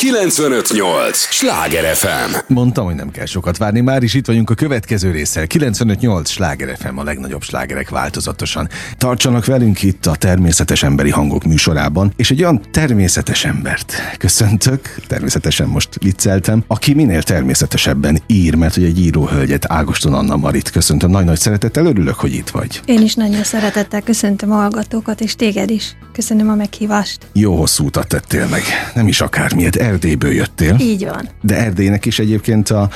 958! 0.00 1.16
Sláger 1.16 1.94
FM! 1.94 2.36
Mondtam, 2.46 2.84
hogy 2.84 2.94
nem 2.94 3.10
kell 3.10 3.26
sokat 3.26 3.56
várni, 3.56 3.80
már 3.80 4.02
is 4.02 4.14
itt 4.14 4.26
vagyunk 4.26 4.50
a 4.50 4.54
következő 4.54 5.10
résszel. 5.10 5.46
958! 5.46 6.30
Sláger 6.30 6.76
FM 6.78 6.98
a 6.98 7.02
legnagyobb 7.02 7.42
slágerek 7.42 7.88
változatosan. 7.88 8.68
Tartsanak 8.98 9.44
velünk 9.44 9.82
itt 9.82 10.06
a 10.06 10.14
Természetes 10.14 10.82
Emberi 10.82 11.10
Hangok 11.10 11.44
műsorában, 11.44 12.12
és 12.16 12.30
egy 12.30 12.42
olyan 12.42 12.60
természetes 12.70 13.44
embert 13.44 13.94
köszöntök, 14.18 14.94
természetesen 15.06 15.68
most 15.68 15.88
vicceltem, 16.02 16.64
aki 16.66 16.94
minél 16.94 17.22
természetesebben 17.22 18.22
ír, 18.26 18.54
mert 18.54 18.74
hogy 18.74 18.84
egy 18.84 19.00
íróhölgyet, 19.00 19.64
Ágoston 19.68 20.14
Anna 20.14 20.36
Marit 20.36 20.70
köszöntöm. 20.70 21.10
Nagy-nagy 21.10 21.38
szeretettel 21.38 21.86
örülök, 21.86 22.14
hogy 22.14 22.32
itt 22.34 22.48
vagy. 22.50 22.80
Én 22.84 23.02
is 23.02 23.14
nagyon 23.14 23.44
szeretettel 23.44 24.00
köszöntöm 24.00 24.52
a 24.52 24.56
hallgatókat, 24.56 25.20
és 25.20 25.36
téged 25.36 25.70
is. 25.70 25.96
Köszönöm 26.12 26.48
a 26.48 26.54
meghívást. 26.54 27.26
Jó 27.32 27.56
hosszú 27.56 27.84
utat 27.84 28.08
tettél 28.08 28.46
meg, 28.46 28.62
nem 28.94 29.08
is 29.08 29.20
akármilyet, 29.20 29.76
Erdélyből 29.90 30.32
jöttél. 30.32 30.76
Így 30.80 31.04
van. 31.04 31.28
De 31.42 31.56
Erdélynek 31.56 32.06
is 32.06 32.18
egyébként 32.18 32.70
a, 32.70 32.88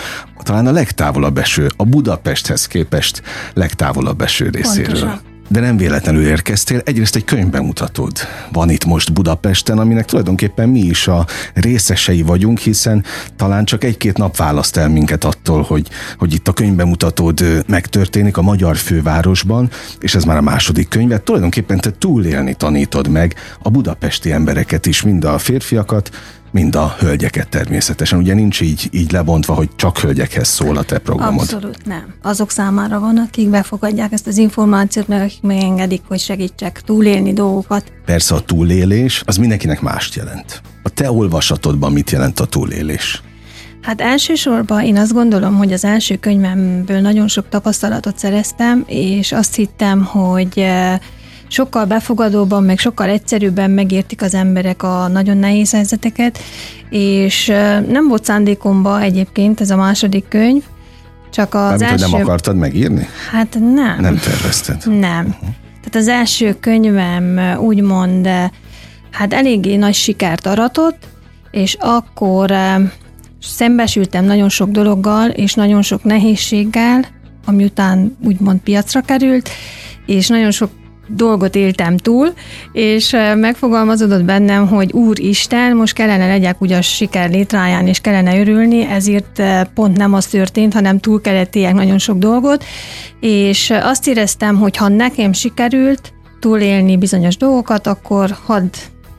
talán 0.43 0.67
a 0.67 0.73
legtávolabb 0.73 1.39
eső, 1.39 1.71
a 1.77 1.85
Budapesthez 1.85 2.67
képest 2.67 3.23
legtávolabb 3.55 4.21
eső 4.21 4.49
részéről. 4.49 4.85
Pontosan. 4.85 5.21
De 5.49 5.61
nem 5.61 5.77
véletlenül 5.77 6.27
érkeztél, 6.27 6.81
egyrészt 6.85 7.17
egy 7.17 7.25
könyvbemutatod 7.25 8.13
van 8.53 8.71
itt 8.71 8.85
most 8.85 9.13
Budapesten, 9.13 9.79
aminek 9.79 10.05
tulajdonképpen 10.05 10.69
mi 10.69 10.81
is 10.81 11.09
a 11.09 11.27
részesei 11.55 12.23
vagyunk, 12.23 12.59
hiszen 12.59 13.05
talán 13.37 13.65
csak 13.65 13.85
egy-két 13.85 14.17
nap 14.17 14.37
választ 14.37 14.77
el 14.77 14.89
minket 14.89 15.25
attól, 15.25 15.63
hogy, 15.63 15.89
hogy 16.19 16.35
itt 16.35 16.49
a 16.49 16.53
könyvbemutatód 16.53 17.65
megtörténik 17.67 18.37
a 18.37 18.43
magyar 18.43 18.77
fővárosban, 18.77 19.71
és 20.01 20.15
ez 20.15 20.25
már 20.25 20.37
a 20.37 20.43
második 20.43 20.89
könyvet. 20.89 21.23
Tulajdonképpen 21.23 21.81
te 21.81 21.91
túlélni 21.91 22.55
tanítod 22.55 23.09
meg 23.09 23.35
a 23.63 23.71
budapesti 23.71 24.33
embereket 24.33 24.87
is, 24.87 25.03
mind 25.03 25.25
a 25.25 25.39
férfiakat, 25.39 26.11
mind 26.55 26.75
a 26.75 26.95
hölgyeket 26.99 27.49
természetesen. 27.49 28.19
Ugye 28.19 28.35
nincs 28.35 28.61
így, 28.61 28.89
így 28.91 29.13
lebontva, 29.13 29.55
hogy 29.55 29.69
csak 29.77 29.99
hölgyekhez 29.99 30.49
szól 30.49 30.77
a 30.77 30.83
te 30.83 30.99
programod. 30.99 31.41
Abszolút 31.41 31.87
nem. 31.87 32.15
Azok 32.23 32.51
számára 32.51 33.01
van, 33.01 33.17
akik 33.17 33.49
befogadják 33.49 34.13
ezt 34.13 34.27
az 34.27 34.37
információt, 34.37 35.09
meg 35.09 35.23
akik 35.23 35.43
megengedik, 35.43 36.03
hogy 36.09 36.19
segítsek 36.19 36.81
túlélni 36.81 37.33
dolgokat. 37.33 37.93
Persze 38.05 38.35
a 38.35 38.41
túlélés 38.41 39.23
az 39.25 39.37
mindenkinek 39.37 39.81
mást 39.81 40.15
jelent. 40.15 40.63
A 40.83 40.89
te 40.89 41.11
olvasatodban 41.11 41.93
mit 41.93 42.11
jelent 42.11 42.41
a 42.41 42.45
túlélés? 42.45 43.23
Hát 43.83 44.01
elsősorban 44.01 44.83
én 44.83 44.97
azt 44.97 45.13
gondolom, 45.13 45.57
hogy 45.57 45.73
az 45.73 45.85
első 45.85 46.17
könyvemből 46.17 47.01
nagyon 47.01 47.29
sok 47.29 47.49
tapasztalatot 47.49 48.19
szereztem, 48.19 48.85
és 48.87 49.33
azt 49.33 49.55
hittem, 49.55 50.05
hogy 50.05 50.59
eh, 50.59 50.99
sokkal 51.49 51.85
befogadóban, 51.85 52.63
meg 52.63 52.79
sokkal 52.79 53.09
egyszerűbben 53.09 53.71
megértik 53.71 54.23
az 54.23 54.35
emberek 54.35 54.83
a 54.83 55.09
nagyon 55.09 55.37
nehéz 55.37 55.73
helyzeteket, 55.73 56.39
és 56.91 57.47
nem 57.89 58.09
volt 58.09 58.25
szándékomba 58.25 59.01
egyébként 59.01 59.61
ez 59.61 59.71
a 59.71 59.77
második 59.77 60.29
könyv, 60.29 60.63
csak 61.31 61.55
az 61.55 61.81
Mármint, 61.81 61.91
első... 61.91 62.11
nem 62.11 62.21
akartad 62.21 62.57
megírni? 62.57 63.07
Hát 63.31 63.59
nem. 63.61 63.97
Nem 64.01 64.19
tervezted. 64.19 64.83
Nem. 64.87 65.37
Tehát 65.61 65.95
az 65.95 66.09
első 66.09 66.57
könyvem 66.61 67.41
úgymond 67.59 68.29
hát 69.11 69.33
eléggé 69.33 69.77
nagy 69.77 69.95
sikert 69.95 70.47
aratott, 70.47 71.07
és 71.51 71.77
akkor 71.81 72.53
szembesültem 73.41 74.25
nagyon 74.25 74.49
sok 74.49 74.71
dologgal, 74.71 75.29
és 75.29 75.55
nagyon 75.55 75.83
sok 75.83 76.05
nehézséggel, 76.05 77.05
ami 77.45 77.65
után 77.65 78.17
úgymond 78.25 78.61
piacra 78.61 79.01
került, 79.01 79.49
és 80.07 80.29
nagyon 80.29 80.51
sok 80.51 80.71
dolgot 81.09 81.55
éltem 81.55 81.97
túl, 81.97 82.33
és 82.73 83.17
megfogalmazódott 83.35 84.25
bennem, 84.25 84.69
hogy 84.69 84.93
Úristen, 84.93 85.77
most 85.77 85.93
kellene 85.95 86.27
legyek 86.27 86.61
ugye 86.61 86.77
a 86.77 86.83
siker 86.83 87.31
létráján, 87.31 87.87
és 87.87 87.99
kellene 88.01 88.39
örülni, 88.39 88.87
ezért 88.87 89.43
pont 89.75 89.97
nem 89.97 90.15
az 90.15 90.27
történt, 90.27 90.73
hanem 90.73 90.99
túl 90.99 91.21
kellett 91.21 91.55
éljek 91.55 91.75
nagyon 91.75 91.99
sok 91.99 92.19
dolgot, 92.19 92.65
és 93.21 93.73
azt 93.83 94.09
éreztem, 94.09 94.57
hogy 94.57 94.77
ha 94.77 94.89
nekem 94.89 95.33
sikerült 95.33 96.13
túlélni 96.41 96.97
bizonyos 96.97 97.37
dolgokat, 97.37 97.87
akkor 97.87 98.37
hadd 98.45 98.69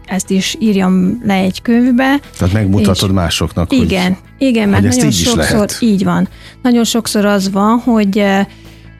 ezt 0.06 0.29
is 0.29 0.56
írjam 0.59 1.22
le 1.24 1.34
egy 1.34 1.62
könyvbe. 1.62 2.19
Tehát 2.38 2.53
megmutatod 2.53 3.09
És- 3.09 3.16
másoknak, 3.16 3.74
Igen, 3.74 4.06
hogy 4.06 4.47
igen, 4.47 4.69
mert 4.69 4.79
hogy 4.81 4.90
ezt 4.90 4.97
nagyon 4.97 5.12
így 5.13 5.24
sokszor 5.25 5.68
így 5.79 6.03
van. 6.03 6.28
Nagyon 6.62 6.84
sokszor 6.84 7.25
az 7.25 7.51
van, 7.51 7.79
hogy 7.79 8.24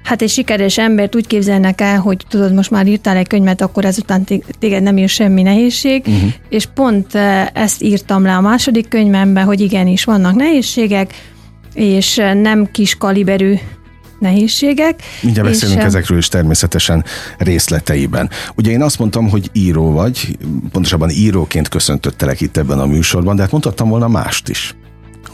hát 0.06 0.22
egy 0.22 0.30
sikeres 0.30 0.78
embert 0.78 1.16
úgy 1.16 1.28
képzelnek 1.28 1.82
el, 1.82 2.00
hogy 2.00 2.26
tudod, 2.30 2.54
most 2.54 2.72
már 2.72 2.88
írtál 2.88 3.18
egy 3.18 3.28
könyvet, 3.28 3.62
akkor 3.62 3.86
ezután 3.86 4.24
té- 4.24 4.46
téged 4.60 4.84
nem 4.84 4.98
ír 4.98 5.10
semmi 5.10 5.42
nehézség, 5.42 6.04
uh-huh. 6.08 6.30
és 6.50 6.66
pont 6.74 7.16
eh, 7.16 7.48
ezt 7.54 7.84
írtam 7.84 8.24
le 8.24 8.36
a 8.36 8.42
második 8.42 8.88
könyvemben, 8.88 9.46
hogy 9.46 9.62
igenis 9.62 10.04
vannak 10.04 10.36
nehézségek, 10.36 11.14
és 11.74 12.18
eh, 12.18 12.34
nem 12.34 12.72
kis 12.72 12.96
kaliberű 12.96 13.56
nehézségek. 14.20 15.02
Mindjárt 15.22 15.48
és, 15.48 15.54
beszélünk 15.54 15.80
eh, 15.80 15.86
ezekről 15.86 16.18
is 16.18 16.28
természetesen 16.28 17.04
részleteiben. 17.38 18.30
Ugye 18.56 18.72
én 18.72 18.82
azt 18.82 19.00
mondtam, 19.00 19.30
hogy 19.30 19.50
író 19.54 19.92
vagy, 19.92 20.38
pontosabban 20.72 21.10
íróként 21.10 21.70
köszöntöttelek 21.70 22.42
itt 22.42 22.58
ebben 22.58 22.80
a 22.80 22.86
műsorban, 22.86 23.36
de 23.36 23.42
hát 23.42 23.52
mondhattam 23.52 23.90
volna 23.90 24.08
mást 24.08 24.50
is. 24.50 24.76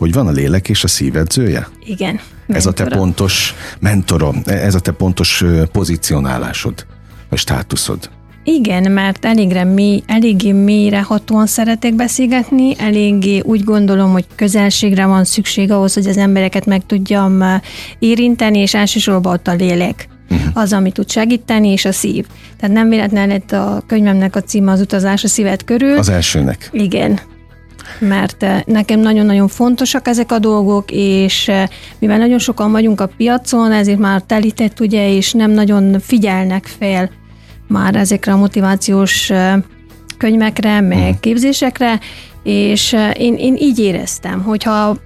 Hogy 0.02 0.14
van 0.14 0.28
a 0.28 0.32
lélek 0.32 0.70
és 0.70 0.84
a 0.84 0.88
szívedzője? 0.88 1.68
Igen. 1.86 2.20
Ez 2.48 2.66
a 2.66 2.72
te 2.72 2.86
pontos 2.86 3.56
mentorom, 3.80 4.42
ez 4.46 4.76
a 4.76 4.80
te 4.80 4.92
pontos 4.92 5.44
pozícionálásod, 5.72 6.86
vagy 7.30 7.40
státuszod. 7.40 8.10
Igen, 8.44 8.92
mert 8.92 9.26
elégre 9.26 9.64
mély, 9.64 10.04
eléggé 10.06 10.52
mélyrehatóan 10.52 11.48
szeretek 11.48 11.96
beszélgetni, 11.96 12.74
eléggé 12.78 13.40
úgy 13.40 13.64
gondolom, 13.64 14.12
hogy 14.12 14.26
közelségre 14.36 15.06
van 15.06 15.24
szükség 15.24 15.72
ahhoz, 15.72 15.94
hogy 15.94 16.08
az 16.08 16.18
embereket 16.18 16.66
meg 16.66 16.86
tudjam 16.86 17.44
érinteni, 18.00 18.60
és 18.60 18.74
elsősorban 18.74 19.34
ott 19.34 19.48
a 19.48 19.54
lélek 19.54 20.08
az, 20.54 20.74
ami 20.74 20.92
tud 20.92 21.10
segíteni, 21.10 21.68
és 21.68 21.86
a 21.86 21.92
szív. 21.92 22.26
Tehát 22.60 22.76
nem 22.76 22.90
véletlen 22.90 23.28
lett 23.28 23.52
a 23.52 23.84
könyvemnek 23.88 24.36
a 24.36 24.42
címe 24.42 24.72
az 24.72 24.80
utazás 24.80 25.24
a 25.24 25.28
szíved 25.28 25.64
körül. 25.64 25.98
Az 25.98 26.10
elsőnek. 26.10 26.70
Igen, 26.74 27.20
mert 28.00 28.44
eh, 28.44 28.62
nekem 28.66 29.00
nagyon-nagyon 29.00 29.48
fontosak 29.48 30.08
ezek 30.08 30.32
a 30.32 30.40
dolgok, 30.40 30.92
és 30.92 31.48
eh, 31.48 31.68
mivel 32.00 32.18
nagyon 32.18 32.40
sokan 32.40 32.72
vagyunk 32.72 33.02
a 33.02 33.10
piacon, 33.18 33.72
ezért 33.72 34.00
már 34.00 34.22
telített, 34.22 34.80
ugye, 34.80 35.16
és 35.16 35.34
nem 35.34 35.52
nagyon 35.52 36.00
figyelnek 36.00 36.66
fel 36.80 37.10
már 37.68 37.96
ezekre 37.96 38.32
a 38.32 38.38
motivációs 38.38 39.30
eh, 39.30 39.54
könyvekre, 40.18 40.82
meg 40.82 41.20
képzésekre, 41.20 42.00
és 42.44 42.96
én, 43.18 43.36
én 43.36 43.56
így 43.56 43.80
éreztem, 43.80 44.42
hogyha 44.42 44.98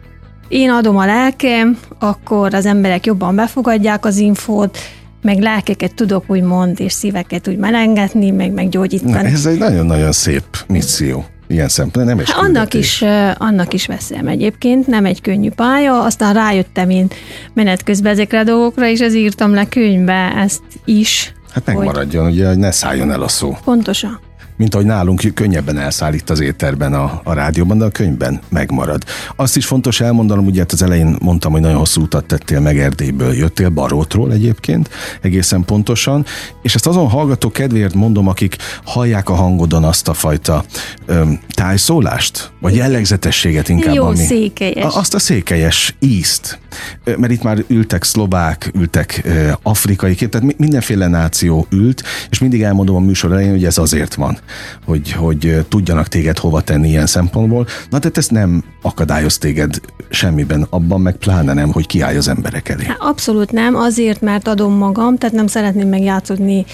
én 0.48 0.70
adom 0.70 0.98
a 0.98 1.06
lelkem, 1.06 1.80
akkor 2.00 2.54
az 2.54 2.66
emberek 2.66 3.06
jobban 3.06 3.36
befogadják 3.36 4.06
az 4.06 4.18
infót, 4.18 4.78
meg 5.22 5.40
lelkeket 5.40 5.96
tudok 5.96 6.24
úgymond, 6.28 6.80
és 6.80 6.94
szíveket 6.94 7.48
úgy 7.48 7.58
melengetni, 7.58 8.32
meg 8.32 8.48
Na, 8.48 8.54
meggyógyítani. 8.54 9.32
ez 9.32 9.46
egy 9.46 9.58
nagyon-nagyon 9.58 10.12
szép 10.12 10.44
misszió. 10.68 11.26
Ilyen 11.48 11.68
szempontból 11.68 12.04
nem 12.04 12.20
egy 12.20 12.32
Hát 12.32 12.44
annak 12.44 12.74
is, 12.74 13.02
annak 13.38 13.74
is 13.74 13.86
veszem 13.86 14.28
egyébként, 14.28 14.88
nem 14.88 15.06
egy 15.06 15.22
könnyű 15.22 15.50
pálya, 15.50 16.04
aztán 16.04 16.34
rájöttem 16.34 16.90
én 16.90 17.08
menet 17.54 17.84
közben 17.84 18.12
ezekre 18.12 18.40
a 18.40 18.44
dolgokra, 18.44 18.88
és 18.88 19.00
ezért 19.00 19.24
írtam 19.24 19.54
le 19.54 19.66
könyvbe 19.66 20.34
ezt 20.36 20.62
is. 20.86 21.34
Hát 21.54 21.66
megmaradjon, 21.66 22.26
ugye, 22.28 22.48
hogy 22.48 22.58
ne 22.58 22.72
szálljon 22.72 23.12
el 23.12 23.22
a 23.22 23.28
szó. 23.28 23.58
Pontosan. 23.64 24.20
Mint 24.58 24.74
ahogy 24.74 24.86
nálunk 24.86 25.22
könnyebben 25.34 25.78
elszállít 25.78 26.30
az 26.30 26.40
éterben 26.40 26.94
a, 26.94 27.22
a 27.24 27.34
rádióban, 27.34 27.78
de 27.78 27.86
a 27.86 27.90
könyvben 27.90 28.40
megmarad. 28.50 29.04
Azt 29.36 29.58
is 29.58 29.66
fontos 29.66 30.02
elmondanom, 30.02 30.46
ugye 30.46 30.60
hát 30.60 30.72
az 30.72 30.82
elején 30.82 31.16
mondtam, 31.22 31.52
hogy 31.52 31.62
nagyon 31.62 31.78
hosszú 31.78 32.02
utat 32.02 32.26
tettél 32.26 32.60
meg 32.60 32.80
Erdélyből, 32.80 33.34
jöttél 33.34 33.70
Barótról 33.70 34.32
egyébként, 34.32 34.90
egészen 35.22 35.64
pontosan, 35.66 36.26
és 36.62 36.76
ezt 36.76 36.88
azon 36.88 37.08
hallgató 37.08 37.52
kedvéért 37.52 37.94
mondom, 37.94 38.28
akik 38.28 38.56
hallják 38.84 39.30
a 39.30 39.34
hangodon 39.34 39.84
azt 39.84 40.08
a 40.08 40.14
fajta 40.14 40.64
öm, 41.06 41.40
tájszólást, 41.50 42.52
vagy 42.60 42.76
jellegzetességet 42.76 43.70
inkább. 43.70 43.96
Jó 43.96 44.06
ami, 44.06 44.18
székelyes. 44.18 44.94
A, 44.94 44.98
azt 44.98 45.14
a 45.14 45.20
székelyes 45.20 45.96
ízt, 46.00 46.60
mert 47.04 47.32
itt 47.32 47.44
már 47.44 47.64
ültek 47.68 48.04
szlovák, 48.04 48.72
ültek 48.74 49.28
afrikai 49.62 50.16
tehát 50.16 50.42
mi- 50.42 50.56
mindenféle 50.58 51.08
náció 51.08 51.66
ült, 51.70 52.04
és 52.30 52.40
mindig 52.40 52.62
elmondom 52.62 52.96
a 52.96 53.00
műsor 53.00 53.32
elején, 53.32 53.52
hogy 53.52 53.66
ez 53.66 53.78
azért 53.78 54.14
van, 54.14 54.38
hogy, 54.86 55.12
hogy 55.12 55.66
tudjanak 55.70 56.08
téged 56.08 56.38
hova 56.38 56.62
tenni 56.62 56.88
ilyen 56.88 57.06
szempontból. 57.06 57.68
Na 57.90 58.00
tehát 58.00 58.18
ez 58.18 58.28
nem 58.28 58.64
akadályoz 58.82 59.38
téged 59.38 59.80
semmiben 60.10 60.68
abban, 60.70 61.02
meg 61.02 61.16
pláne 61.16 61.54
nem, 61.54 61.72
hogy 61.72 61.88
kiállj 61.88 62.18
az 62.18 62.28
emberek 62.28 62.70
elé. 62.70 62.86
Abszolút 63.00 63.52
nem, 63.52 63.76
azért, 63.76 64.22
mert 64.22 64.48
adom 64.48 64.74
magam, 64.74 65.18
tehát 65.18 65.36
nem 65.36 65.48
szeretném 65.48 65.88
megjátszódni 65.88 66.66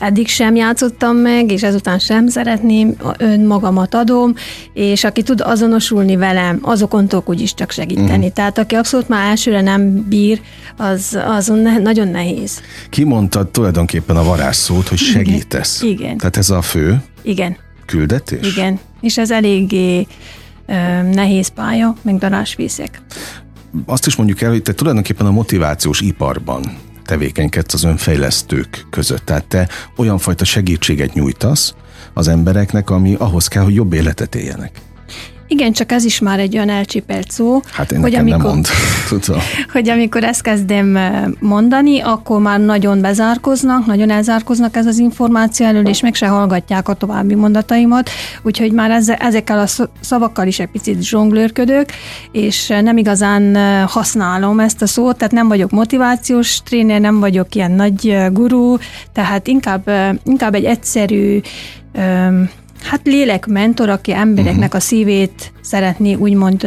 eddig 0.00 0.28
sem 0.28 0.54
játszottam 0.54 1.16
meg, 1.16 1.52
és 1.52 1.62
ezután 1.62 1.98
sem 1.98 2.28
szeretném, 2.28 2.94
önmagamat 3.18 3.94
adom, 3.94 4.34
és 4.72 5.04
aki 5.04 5.22
tud 5.22 5.40
azonosulni 5.40 6.16
velem, 6.16 6.58
azokon 6.62 7.08
tudok 7.08 7.28
úgyis 7.28 7.54
csak 7.54 7.70
segíteni. 7.70 8.26
Mm. 8.26 8.30
Tehát 8.34 8.58
aki 8.58 8.74
abszolút 8.74 9.08
már 9.08 9.30
elsőre 9.30 9.60
nem 9.60 10.08
bír, 10.08 10.40
az, 10.76 11.18
azon 11.24 11.58
ne, 11.58 11.78
nagyon 11.78 12.08
nehéz. 12.08 12.60
Kimondtad 12.90 13.48
tulajdonképpen 13.48 14.16
a 14.16 14.24
varázsszót, 14.24 14.88
hogy 14.88 14.98
segítesz. 14.98 15.82
Igen. 15.82 16.16
Tehát 16.16 16.36
ez 16.36 16.50
a 16.50 16.62
fő 16.62 17.02
Igen, 17.22 17.56
küldetés? 17.86 18.56
igen. 18.56 18.78
És 19.00 19.18
ez 19.18 19.30
eléggé 19.30 20.06
nehéz 21.12 21.48
pálya, 21.48 21.94
meg 22.02 22.18
darásfészek. 22.18 23.02
Azt 23.86 24.06
is 24.06 24.16
mondjuk 24.16 24.40
el, 24.40 24.50
hogy 24.50 24.62
te 24.62 24.72
tulajdonképpen 24.72 25.26
a 25.26 25.30
motivációs 25.30 26.00
iparban 26.00 26.62
tevékenykedsz 27.10 27.74
az 27.74 27.84
önfejlesztők 27.84 28.86
között. 28.90 29.24
Tehát 29.24 29.44
te 29.44 29.68
olyan 29.96 30.18
fajta 30.18 30.44
segítséget 30.44 31.14
nyújtasz 31.14 31.74
az 32.14 32.28
embereknek, 32.28 32.90
ami 32.90 33.14
ahhoz 33.18 33.48
kell, 33.48 33.62
hogy 33.62 33.74
jobb 33.74 33.92
életet 33.92 34.34
éljenek. 34.34 34.80
Igen, 35.52 35.72
csak 35.72 35.92
ez 35.92 36.04
is 36.04 36.18
már 36.18 36.38
egy 36.38 36.54
olyan 36.54 36.68
elcsipelt 36.68 37.30
szó. 37.30 37.60
Hát 37.72 37.92
én 37.92 38.00
hogy 38.00 38.14
amikor, 38.14 38.38
nem 38.38 38.50
mond, 38.50 38.66
tudom. 39.08 39.40
Hogy 39.72 39.88
amikor 39.88 40.24
ezt 40.24 40.42
kezdem 40.42 40.98
mondani, 41.38 42.00
akkor 42.00 42.40
már 42.40 42.60
nagyon 42.60 43.00
bezárkoznak, 43.00 43.86
nagyon 43.86 44.10
elzárkoznak 44.10 44.76
ez 44.76 44.86
az 44.86 44.98
információ 44.98 45.66
elől, 45.66 45.86
és 45.86 46.00
meg 46.00 46.14
se 46.14 46.26
hallgatják 46.26 46.88
a 46.88 46.94
további 46.94 47.34
mondataimat, 47.34 48.10
úgyhogy 48.42 48.72
már 48.72 49.02
ezekkel 49.18 49.58
a 49.58 49.86
szavakkal 50.00 50.46
is 50.46 50.58
egy 50.58 50.70
picit 50.70 51.02
zsonglőrködök, 51.02 51.88
és 52.32 52.66
nem 52.66 52.96
igazán 52.96 53.56
használom 53.86 54.60
ezt 54.60 54.82
a 54.82 54.86
szót, 54.86 55.16
tehát 55.16 55.32
nem 55.32 55.48
vagyok 55.48 55.70
motivációs 55.70 56.62
tréner, 56.62 57.00
nem 57.00 57.20
vagyok 57.20 57.54
ilyen 57.54 57.70
nagy 57.70 58.18
gurú, 58.32 58.76
tehát 59.12 59.46
inkább, 59.46 59.90
inkább 60.24 60.54
egy 60.54 60.64
egyszerű 60.64 61.40
hát 62.82 63.00
lélekmentor, 63.04 63.88
aki 63.88 64.12
embereknek 64.12 64.74
a 64.74 64.80
szívét 64.80 65.52
szeretné 65.60 66.14
úgymond 66.14 66.66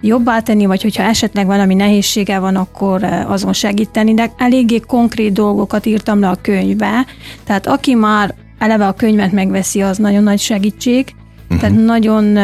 jobbá 0.00 0.40
tenni, 0.40 0.66
vagy 0.66 0.82
hogyha 0.82 1.02
esetleg 1.02 1.46
valami 1.46 1.74
nehézsége 1.74 2.38
van, 2.38 2.56
akkor 2.56 3.04
azon 3.04 3.52
segíteni, 3.52 4.14
de 4.14 4.32
eléggé 4.36 4.78
konkrét 4.78 5.32
dolgokat 5.32 5.86
írtam 5.86 6.20
le 6.20 6.28
a 6.28 6.38
könyvbe, 6.42 7.06
tehát 7.44 7.66
aki 7.66 7.94
már 7.94 8.34
eleve 8.58 8.86
a 8.86 8.92
könyvet 8.92 9.32
megveszi, 9.32 9.82
az 9.82 9.98
nagyon 9.98 10.22
nagy 10.22 10.40
segítség, 10.40 11.14
uh-huh. 11.44 11.60
tehát 11.60 11.84
nagyon 11.84 12.38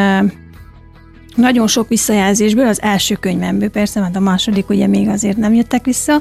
nagyon 1.35 1.67
sok 1.67 1.89
visszajelzésből, 1.89 2.67
az 2.67 2.83
első 2.83 3.15
könyvemből 3.15 3.71
persze, 3.71 4.01
mert 4.01 4.17
a 4.17 4.21
második 4.21 4.69
ugye 4.69 4.87
még 4.87 5.09
azért 5.09 5.37
nem 5.37 5.55
jöttek 5.55 5.85
vissza, 5.85 6.21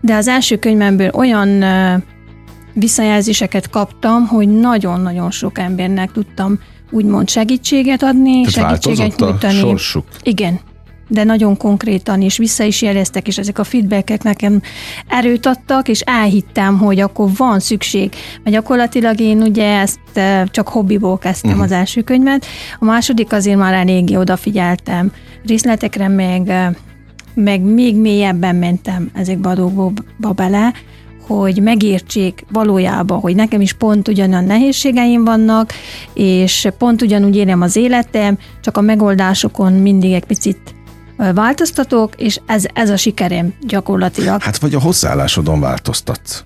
de 0.00 0.14
az 0.14 0.28
első 0.28 0.58
könyvemből 0.58 1.10
olyan 1.12 1.64
visszajelzéseket 2.74 3.70
kaptam, 3.70 4.26
hogy 4.26 4.48
nagyon-nagyon 4.48 5.30
sok 5.30 5.58
embernek 5.58 6.12
tudtam 6.12 6.58
úgymond 6.90 7.28
segítséget 7.28 8.02
adni, 8.02 8.40
Tehát 8.40 8.82
segítséget 8.82 9.18
nyújtani. 9.18 9.54
sorsuk. 9.54 10.04
Igen, 10.22 10.60
de 11.08 11.24
nagyon 11.24 11.56
konkrétan, 11.56 12.22
és 12.22 12.36
vissza 12.36 12.64
is 12.64 12.82
jeleztek, 12.82 13.26
és 13.26 13.38
ezek 13.38 13.58
a 13.58 13.64
feedbackek 13.64 14.22
nekem 14.22 14.62
erőt 15.06 15.46
adtak, 15.46 15.88
és 15.88 16.00
elhittem, 16.00 16.78
hogy 16.78 17.00
akkor 17.00 17.28
van 17.36 17.60
szükség. 17.60 18.12
Mert 18.42 18.56
gyakorlatilag 18.56 19.20
én 19.20 19.42
ugye 19.42 19.78
ezt 19.78 20.00
eh, 20.12 20.42
csak 20.50 20.68
hobbiból 20.68 21.18
kezdtem 21.18 21.50
uh-huh. 21.50 21.66
az 21.66 21.72
első 21.72 22.02
könyvet, 22.02 22.46
a 22.78 22.84
második 22.84 23.32
azért 23.32 23.58
már 23.58 23.74
eléggé 23.74 24.16
odafigyeltem 24.16 25.12
részletekre, 25.46 26.08
meg, 26.08 26.48
eh, 26.48 26.70
meg 27.34 27.60
még 27.60 27.96
mélyebben 27.96 28.56
mentem 28.56 29.10
ezekbe 29.14 29.48
a 29.48 29.54
dolgokba 29.54 30.32
bele, 30.32 30.72
hogy 31.26 31.62
megértsék 31.62 32.44
valójában, 32.52 33.20
hogy 33.20 33.34
nekem 33.34 33.60
is 33.60 33.72
pont 33.72 34.08
ugyanolyan 34.08 34.44
nehézségeim 34.44 35.24
vannak, 35.24 35.72
és 36.14 36.68
pont 36.78 37.02
ugyanúgy 37.02 37.36
élem 37.36 37.60
az 37.60 37.76
életem, 37.76 38.38
csak 38.60 38.76
a 38.76 38.80
megoldásokon 38.80 39.72
mindig 39.72 40.12
egy 40.12 40.24
picit 40.24 40.74
változtatok, 41.34 42.14
és 42.16 42.40
ez, 42.46 42.64
ez 42.74 42.90
a 42.90 42.96
sikerem 42.96 43.54
gyakorlatilag. 43.66 44.42
Hát 44.42 44.58
vagy 44.58 44.74
a 44.74 44.80
hozzáállásodon 44.80 45.60
változtatsz 45.60 46.42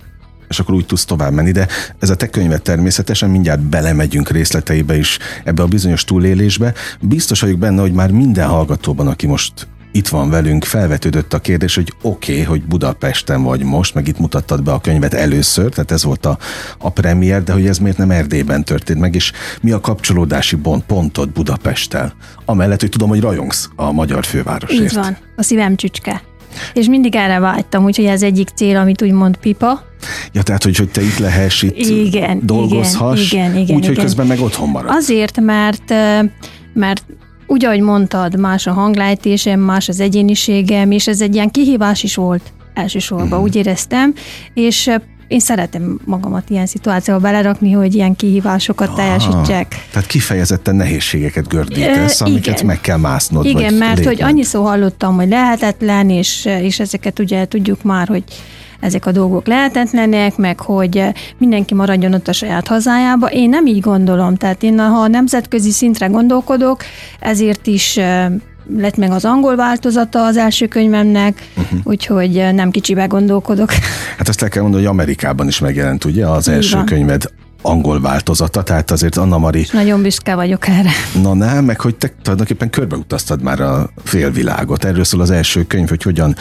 és 0.49 0.59
akkor 0.59 0.75
úgy 0.75 0.87
tudsz 0.87 1.05
tovább 1.05 1.33
menni, 1.33 1.51
de 1.51 1.69
ez 1.99 2.11
a 2.11 2.17
te 2.17 2.29
könyvet 2.29 2.63
természetesen 2.63 3.31
mindjárt 3.31 3.61
belemegyünk 3.61 4.31
részleteibe 4.31 4.97
is 4.97 5.19
ebbe 5.45 5.63
a 5.63 5.67
bizonyos 5.67 6.05
túlélésbe. 6.05 6.75
Biztos 7.01 7.41
vagyok 7.41 7.59
benne, 7.59 7.81
hogy 7.81 7.93
már 7.93 8.11
minden 8.11 8.49
hallgatóban, 8.49 9.07
aki 9.07 9.27
most 9.27 9.67
itt 9.97 10.09
van 10.09 10.31
velünk, 10.31 10.65
felvetődött 10.65 11.33
a 11.33 11.39
kérdés, 11.39 11.75
hogy 11.75 11.93
oké, 12.03 12.33
okay, 12.33 12.45
hogy 12.45 12.63
Budapesten 12.63 13.43
vagy 13.43 13.63
most, 13.63 13.95
meg 13.95 14.09
itt 14.09 14.19
mutattad 14.19 14.63
be 14.63 14.73
a 14.73 14.81
könyvet 14.81 15.15
először, 15.15 15.71
tehát 15.71 15.91
ez 15.91 16.05
volt 16.05 16.27
a, 16.27 16.39
a 16.79 16.91
premier, 16.91 17.43
de 17.43 17.53
hogy 17.53 17.67
ez 17.67 17.79
miért 17.79 17.97
nem 17.97 18.11
Erdélyben 18.11 18.65
történt 18.65 19.01
meg, 19.01 19.15
és 19.15 19.33
mi 19.61 19.71
a 19.71 19.81
kapcsolódási 19.81 20.57
pont, 20.57 20.85
pontod 20.85 21.29
Budapesttel? 21.29 22.15
Amellett, 22.45 22.81
hogy 22.81 22.89
tudom, 22.89 23.09
hogy 23.09 23.21
rajongsz 23.21 23.69
a 23.77 23.93
magyar 23.93 24.25
fővárosért. 24.25 24.83
Így 24.83 24.95
van, 24.95 25.17
a 25.37 25.43
szívem 25.43 25.77
csücske. 25.77 26.23
És 26.73 26.87
mindig 26.87 27.15
erre 27.15 27.39
vágytam, 27.39 27.85
úgyhogy 27.85 28.05
ez 28.05 28.23
egyik 28.23 28.49
cél, 28.49 28.77
amit 28.77 29.03
úgymond 29.03 29.37
pipa. 29.37 29.85
Ja, 30.33 30.43
tehát, 30.43 30.63
hogy, 30.63 30.77
hogy 30.77 30.91
te 30.91 31.03
itt 31.03 31.19
lehess, 31.19 31.63
itt 31.63 31.77
igen, 31.77 32.41
dolgozhass, 32.43 33.33
igen, 33.33 33.51
igen, 33.51 33.63
igen, 33.63 33.77
úgy, 33.77 33.85
igen. 33.85 34.05
közben 34.05 34.27
meg 34.27 34.41
otthon 34.41 34.69
maradsz. 34.69 34.97
Azért, 34.97 35.41
mert 35.41 35.95
mert 36.73 37.05
úgy, 37.47 37.65
ahogy 37.65 37.81
mondtad, 37.81 38.39
más 38.39 38.67
a 38.67 38.73
hanglejtésem, 38.73 39.61
más 39.61 39.89
az 39.89 40.01
egyéniségem, 40.01 40.91
és 40.91 41.07
ez 41.07 41.21
egy 41.21 41.35
ilyen 41.35 41.51
kihívás 41.51 42.03
is 42.03 42.15
volt 42.15 42.43
elsősorban, 42.75 43.27
uh-huh. 43.27 43.43
úgy 43.43 43.57
éreztem, 43.57 44.15
és 44.55 44.91
én 45.29 45.41
szeretem 45.41 46.01
magamat 46.05 46.51
ilyen 46.51 46.67
szituációba 46.67 47.21
belerakni, 47.21 47.73
hogy 47.73 47.95
ilyen 47.95 48.17
kihívásokat 48.17 48.89
Aha, 48.89 48.97
teljesítsek. 48.97 49.87
Tehát 49.91 50.09
kifejezetten 50.09 50.77
nehézségeket 50.77 51.49
gördítesz, 51.49 52.21
e, 52.21 52.25
amiket 52.25 52.55
igen. 52.55 52.67
meg 52.67 52.81
kell 52.81 52.97
másznod. 52.97 53.45
Igen, 53.45 53.75
mert 53.75 53.97
lépned. 53.97 54.15
hogy 54.15 54.23
annyiszor 54.23 54.65
hallottam, 54.65 55.17
hogy 55.17 55.29
lehetetlen, 55.29 56.11
és, 56.11 56.45
és 56.45 56.81
ezeket 56.81 57.19
ugye 57.19 57.47
tudjuk 57.47 57.83
már, 57.83 58.09
hogy 58.09 58.25
ezek 58.81 59.07
a 59.07 59.13
dolgok 59.13 59.47
lehetetlenek, 59.47 60.37
meg 60.37 60.61
hogy 60.61 61.03
mindenki 61.39 61.75
maradjon 61.75 62.15
ott 62.15 62.29
a 62.29 62.33
saját 62.33 62.69
hazájába. 62.69 63.27
Én 63.27 63.49
nem 63.49 63.67
így 63.67 63.81
gondolom, 63.81 64.37
tehát 64.37 64.63
én 64.63 64.79
ha 64.79 65.01
a 65.01 65.09
nemzetközi 65.09 65.71
szintre 65.71 66.07
gondolkodok, 66.07 66.83
ezért 67.21 67.67
is 67.67 67.99
lett 68.77 68.97
meg 68.97 69.11
az 69.11 69.25
angol 69.25 69.57
változata 69.57 70.25
az 70.25 70.37
első 70.37 70.67
könyvemnek, 70.67 71.51
uh-huh. 71.57 71.81
úgyhogy 71.85 72.55
nem 72.55 72.71
kicsibe 72.71 73.07
gondolkodok. 73.07 73.73
Hát 74.19 74.29
azt 74.29 74.43
el 74.43 74.49
kell 74.49 74.63
mondani, 74.63 74.85
hogy 74.85 74.93
Amerikában 74.93 75.47
is 75.47 75.59
megjelent 75.59 76.05
ugye 76.05 76.27
az 76.27 76.49
első 76.49 76.77
van. 76.77 76.87
könyved 76.87 77.25
angol 77.63 78.01
változata, 78.01 78.63
tehát 78.63 78.91
azért 78.91 79.17
Anna 79.17 79.39
Mari... 79.39 79.59
És 79.59 79.71
nagyon 79.71 80.03
büszke 80.03 80.35
vagyok 80.35 80.69
erre. 80.69 80.91
Na 81.23 81.35
nem, 81.35 81.65
meg 81.65 81.81
hogy 81.81 81.97
te 81.97 82.13
tulajdonképpen 82.23 82.71
körbeutaztad 82.71 83.43
már 83.43 83.61
a 83.61 83.91
félvilágot. 84.05 84.85
Erről 84.85 85.05
szól 85.05 85.21
az 85.21 85.31
első 85.31 85.65
könyv, 85.65 85.89
hogy 85.89 86.03
hogyan 86.03 86.37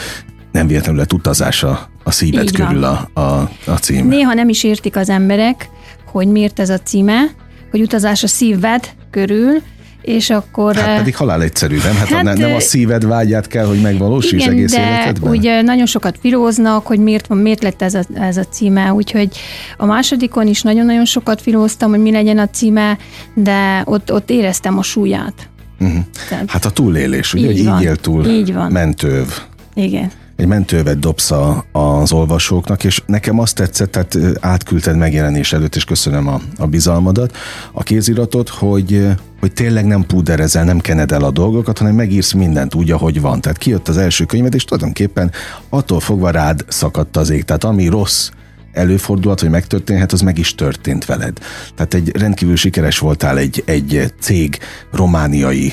nem 0.52 0.66
véletlenül 0.66 1.00
lett 1.00 1.12
utazása 1.12 1.88
a 2.06 2.10
szíved 2.10 2.44
Így 2.44 2.52
körül 2.52 2.84
a, 2.84 3.10
a, 3.14 3.50
a 3.66 3.76
cím. 3.80 4.08
Néha 4.08 4.34
nem 4.34 4.48
is 4.48 4.64
értik 4.64 4.96
az 4.96 5.08
emberek, 5.08 5.68
hogy 6.12 6.26
miért 6.28 6.60
ez 6.60 6.70
a 6.70 6.78
címe, 6.78 7.24
hogy 7.70 7.80
utazás 7.80 8.22
a 8.22 8.26
szíved 8.26 8.90
körül, 9.10 9.62
és 10.02 10.30
akkor... 10.30 10.76
Hát 10.76 10.96
pedig 10.96 11.16
halál 11.16 11.42
egyszerű, 11.42 11.76
nem? 11.76 11.96
Hát, 11.96 12.08
hát 12.08 12.22
nem, 12.22 12.38
nem 12.38 12.54
a 12.54 12.60
szíved 12.60 13.06
vágyát 13.06 13.46
kell, 13.46 13.66
hogy 13.66 13.80
megvalósíts 13.80 14.42
igen, 14.42 14.50
egész 14.50 14.72
de 14.72 14.78
életedben? 14.78 15.30
ugye 15.30 15.62
nagyon 15.62 15.86
sokat 15.86 16.18
filóznak, 16.20 16.86
hogy 16.86 16.98
miért, 16.98 17.28
miért 17.28 17.62
lett 17.62 17.82
ez 17.82 17.94
a, 17.94 18.02
ez 18.14 18.36
a 18.36 18.44
címe, 18.44 18.92
úgyhogy 18.92 19.28
a 19.76 19.86
másodikon 19.86 20.46
is 20.46 20.62
nagyon-nagyon 20.62 21.04
sokat 21.04 21.40
filóztam, 21.40 21.90
hogy 21.90 22.00
mi 22.00 22.10
legyen 22.10 22.38
a 22.38 22.48
címe, 22.48 22.98
de 23.34 23.82
ott, 23.84 24.12
ott 24.12 24.30
éreztem 24.30 24.78
a 24.78 24.82
súlyát. 24.82 25.48
Uh-huh. 25.80 25.98
Tehát, 26.28 26.50
hát 26.50 26.64
a 26.64 26.70
túlélés, 26.70 27.34
ugye, 27.34 27.50
így, 27.50 27.64
van, 27.64 27.80
így 27.80 27.86
él 27.86 27.96
túl, 27.96 28.26
így 28.26 28.52
van. 28.52 28.72
mentőv. 28.72 29.26
Igen 29.74 30.10
egy 30.36 30.46
mentővet 30.46 30.98
dobsz 30.98 31.30
a, 31.30 31.64
az 31.72 32.12
olvasóknak, 32.12 32.84
és 32.84 33.02
nekem 33.06 33.38
azt 33.38 33.54
tetszett, 33.54 33.90
tehát 33.90 34.18
átküldted 34.40 34.96
megjelenés 34.96 35.52
előtt, 35.52 35.76
és 35.76 35.84
köszönöm 35.84 36.28
a, 36.28 36.40
a 36.56 36.66
bizalmadat, 36.66 37.36
a 37.72 37.82
kéziratot, 37.82 38.48
hogy 38.48 39.08
hogy 39.40 39.52
tényleg 39.52 39.86
nem 39.86 40.06
púderezel, 40.06 40.64
nem 40.64 40.78
kened 40.78 41.12
el 41.12 41.22
a 41.22 41.30
dolgokat, 41.30 41.78
hanem 41.78 41.94
megírsz 41.94 42.32
mindent 42.32 42.74
úgy, 42.74 42.90
ahogy 42.90 43.20
van. 43.20 43.40
Tehát 43.40 43.58
kijött 43.58 43.88
az 43.88 43.96
első 43.96 44.24
könyved, 44.24 44.54
és 44.54 44.64
tulajdonképpen 44.64 45.32
attól 45.68 46.00
fogva 46.00 46.30
rád 46.30 46.64
szakadt 46.68 47.16
az 47.16 47.30
ég. 47.30 47.44
Tehát 47.44 47.64
ami 47.64 47.86
rossz 47.86 48.30
előfordulhat, 48.76 49.40
hogy 49.40 49.50
megtörténhet, 49.50 50.12
az 50.12 50.20
meg 50.20 50.38
is 50.38 50.54
történt 50.54 51.04
veled. 51.04 51.38
Tehát 51.74 51.94
egy 51.94 52.16
rendkívül 52.16 52.56
sikeres 52.56 52.98
voltál 52.98 53.38
egy, 53.38 53.62
egy 53.66 54.12
cég 54.20 54.58
romániai 54.92 55.72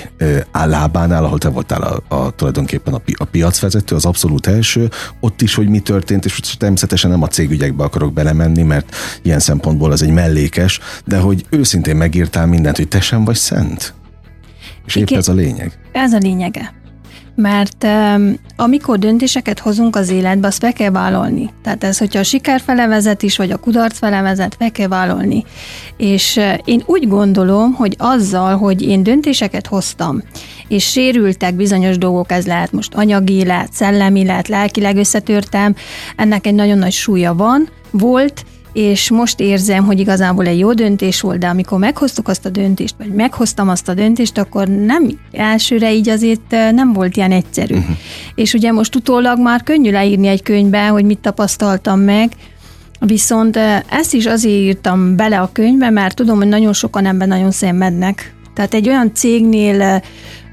állábánál, 0.52 1.24
ahol 1.24 1.38
te 1.38 1.50
voltál 1.50 1.82
a, 1.82 2.16
a 2.16 2.32
tulajdonképpen 2.32 2.94
a, 2.94 2.98
pi, 2.98 3.16
a 3.18 3.26
piacvezető, 3.26 3.96
az 3.96 4.06
abszolút 4.06 4.48
első, 4.48 4.90
ott 5.20 5.42
is, 5.42 5.56
hogy 5.56 5.68
mi 5.68 5.80
történt, 5.80 6.26
és 6.26 6.40
természetesen 6.58 7.12
nem 7.12 7.22
a 7.22 7.28
cégügyekbe 7.28 7.84
akarok 7.84 8.14
belemenni, 8.14 8.62
mert 8.62 8.96
ilyen 9.22 9.40
szempontból 9.40 9.92
az 9.92 10.02
egy 10.02 10.12
mellékes, 10.12 10.80
de 11.06 11.18
hogy 11.18 11.46
őszintén 11.50 11.96
megírtál 11.96 12.46
mindent, 12.46 12.78
hogy 12.78 12.88
te 12.88 13.02
sem 13.02 13.26
vagy 13.26 13.36
szent. 13.36 13.94
És 14.86 14.96
épp 14.96 15.10
ez 15.10 15.28
a 15.28 15.34
lényeg. 15.34 15.80
Ez 15.92 16.14
a 16.14 16.18
lényege 16.18 16.82
mert 17.36 17.84
um, 17.84 18.36
amikor 18.56 19.00
döntéseket 19.00 19.60
hozunk 19.60 19.96
az 19.96 20.10
életbe, 20.10 20.48
azt 20.48 20.60
fel 20.60 20.74
kell 20.74 20.90
vállalni. 20.90 21.50
Tehát 21.64 21.84
ez, 21.84 21.98
hogyha 21.98 22.20
a 22.20 22.24
siker 22.24 22.62
fele 22.62 22.88
vezet 22.88 23.24
is, 23.24 23.38
vagy 23.38 23.52
a 23.52 23.58
kudarc 23.58 23.98
fele 23.98 24.22
vezet, 24.22 24.56
fel 24.60 24.72
kell 24.72 24.88
vállalni. 24.88 25.46
És 25.98 26.36
uh, 26.36 26.54
én 26.66 26.84
úgy 26.86 27.08
gondolom, 27.08 27.74
hogy 27.74 27.96
azzal, 27.98 28.58
hogy 28.58 28.82
én 28.82 29.04
döntéseket 29.04 29.68
hoztam, 29.68 30.22
és 30.68 30.90
sérültek 30.90 31.56
bizonyos 31.56 31.98
dolgok, 31.98 32.32
ez 32.32 32.46
lehet 32.46 32.72
most 32.72 32.94
anyagi, 32.94 33.46
lehet 33.46 33.74
szellemi, 33.74 34.26
lehet 34.26 34.48
lelkileg 34.48 34.98
összetörtem, 34.98 35.76
ennek 36.16 36.46
egy 36.46 36.56
nagyon 36.56 36.78
nagy 36.78 36.92
súlya 36.92 37.34
van, 37.34 37.70
volt, 37.92 38.46
és 38.74 39.10
most 39.10 39.40
érzem, 39.40 39.86
hogy 39.86 40.00
igazából 40.00 40.46
egy 40.46 40.60
jó 40.60 40.74
döntés 40.74 41.22
volt, 41.22 41.38
de 41.38 41.48
amikor 41.48 41.80
meghoztuk 41.80 42.28
azt 42.28 42.46
a 42.46 42.50
döntést, 42.50 42.96
vagy 42.98 43.14
meghoztam 43.14 43.70
azt 43.70 43.90
a 43.90 43.94
döntést, 43.94 44.38
akkor 44.38 44.68
nem 44.68 45.20
elsőre 45.32 45.94
így 45.94 46.10
azért 46.10 46.50
nem 46.50 46.94
volt 46.94 47.18
ilyen 47.18 47.32
egyszerű. 47.32 47.76
Uh-huh. 47.76 47.96
És 48.36 48.54
ugye 48.54 48.72
most 48.72 48.96
utólag 48.96 49.40
már 49.40 49.64
könnyű 49.64 49.92
leírni 49.92 50.28
egy 50.28 50.44
könyvbe, 50.44 50.88
hogy 50.88 51.06
mit 51.06 51.20
tapasztaltam 51.20 52.00
meg, 52.00 52.32
Viszont 53.06 53.58
ezt 53.90 54.14
is 54.14 54.26
azért 54.26 54.56
írtam 54.56 55.16
bele 55.16 55.40
a 55.40 55.50
könyvbe, 55.54 55.90
mert 55.90 56.16
tudom, 56.16 56.38
hogy 56.38 56.48
nagyon 56.48 56.74
sokan 56.74 57.06
ebben 57.06 57.28
nagyon 57.28 57.52
szenvednek. 57.52 58.34
Tehát 58.54 58.74
egy 58.74 58.90
olyan 58.90 59.14
cégnél 59.14 60.02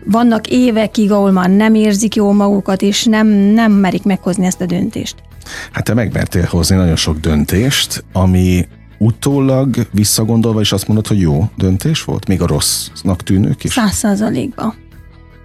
vannak 0.05 0.47
évekig, 0.47 1.13
ahol 1.13 1.31
már 1.31 1.51
nem 1.51 1.75
érzik 1.75 2.15
jól 2.15 2.33
magukat, 2.33 2.83
és 2.83 3.05
nem, 3.05 3.27
nem 3.29 3.73
merik 3.73 4.03
meghozni 4.03 4.47
ezt 4.47 4.61
a 4.61 4.67
döntést. 4.67 5.15
Hát 5.73 5.85
te 5.85 5.95
megmertél 5.95 6.47
hozni 6.51 6.77
nagyon 6.77 6.97
sok 6.97 7.19
döntést, 7.19 8.05
ami 8.13 8.69
utólag 8.99 9.87
visszagondolva 9.91 10.61
is 10.61 10.73
azt 10.73 10.87
mondod, 10.87 11.07
hogy 11.07 11.21
jó 11.21 11.51
döntés 11.57 12.05
volt? 12.05 12.29
Még 12.29 12.43
a 12.43 12.47
rossznak 12.47 13.23
tűnők 13.23 13.65
is? 13.65 13.73
Száz 13.73 13.95
százalékban. 13.95 14.75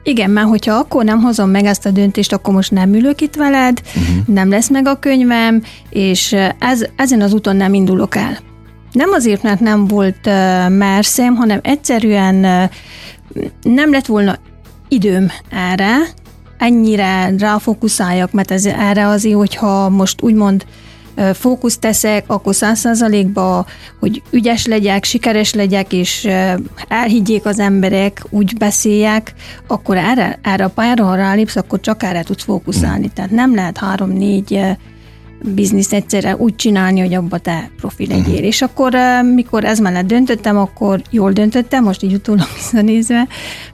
Igen, 0.03 0.29
mert 0.29 0.47
hogyha 0.47 0.73
akkor 0.73 1.03
nem 1.03 1.21
hozom 1.21 1.49
meg 1.49 1.65
ezt 1.65 1.85
a 1.85 1.91
döntést, 1.91 2.33
akkor 2.33 2.53
most 2.53 2.71
nem 2.71 2.93
ülök 2.93 3.21
itt 3.21 3.35
veled, 3.35 3.81
uh-huh. 3.85 4.27
nem 4.27 4.49
lesz 4.49 4.69
meg 4.69 4.87
a 4.87 4.99
könyvem, 4.99 5.63
és 5.89 6.35
ez, 6.59 6.85
ezen 6.95 7.21
az 7.21 7.33
úton 7.33 7.55
nem 7.55 7.73
indulok 7.73 8.15
el. 8.15 8.37
Nem 8.91 9.11
azért, 9.11 9.43
mert 9.43 9.59
nem 9.59 9.87
volt 9.87 10.17
uh, 10.25 10.69
merszem, 10.69 11.35
hanem 11.35 11.59
egyszerűen 11.63 12.35
uh, 12.35 13.43
nem 13.73 13.91
lett 13.91 14.05
volna 14.05 14.37
időm 14.87 15.31
erre, 15.49 15.95
ennyire 16.65 17.33
ráfókuszáljak, 17.37 18.31
mert 18.31 18.51
ez 18.51 18.65
erre 18.65 19.07
azért, 19.07 19.35
hogyha 19.35 19.89
most 19.89 20.21
úgymond 20.21 20.65
fókuszt 21.33 21.79
teszek, 21.79 22.23
akkor 22.27 22.55
száz 22.55 22.79
százalékba, 22.79 23.65
hogy 23.99 24.21
ügyes 24.31 24.65
legyek, 24.65 25.03
sikeres 25.03 25.53
legyek, 25.53 25.93
és 25.93 26.27
elhiggyék 26.87 27.45
az 27.45 27.59
emberek, 27.59 28.25
úgy 28.29 28.57
beszéljek, 28.57 29.33
akkor 29.67 29.97
erre, 29.97 30.39
erre 30.43 30.63
a 30.63 30.69
pályára, 30.69 31.05
ha 31.05 31.15
rálépsz, 31.15 31.55
akkor 31.55 31.79
csak 31.79 32.03
erre 32.03 32.23
tudsz 32.23 32.43
fókuszálni. 32.43 33.09
Tehát 33.13 33.31
nem 33.31 33.55
lehet 33.55 33.77
három-négy 33.77 34.59
bizniszt 35.53 35.93
egyszerre 35.93 36.35
úgy 36.35 36.55
csinálni, 36.55 36.99
hogy 36.99 37.13
abba 37.13 37.37
te 37.37 37.69
profi 37.77 38.07
legyél. 38.07 38.33
Uh-huh. 38.33 38.45
És 38.45 38.61
akkor, 38.61 38.95
mikor 39.33 39.63
ez 39.63 39.79
mellett 39.79 40.05
döntöttem, 40.05 40.57
akkor 40.57 41.01
jól 41.09 41.31
döntöttem, 41.31 41.83
most 41.83 42.03
így 42.03 42.13
utólag 42.13 42.47
visszanézve, 42.55 43.27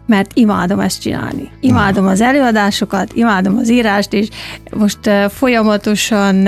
mert 0.06 0.32
imádom 0.34 0.80
ezt 0.80 1.02
csinálni. 1.02 1.50
Imádom 1.60 2.08
az 2.08 2.22
előadásokat, 2.22 3.14
imádom 3.14 3.58
az 3.58 3.70
írást, 3.70 4.14
és 4.14 4.28
most 4.72 5.10
folyamatosan 5.30 6.48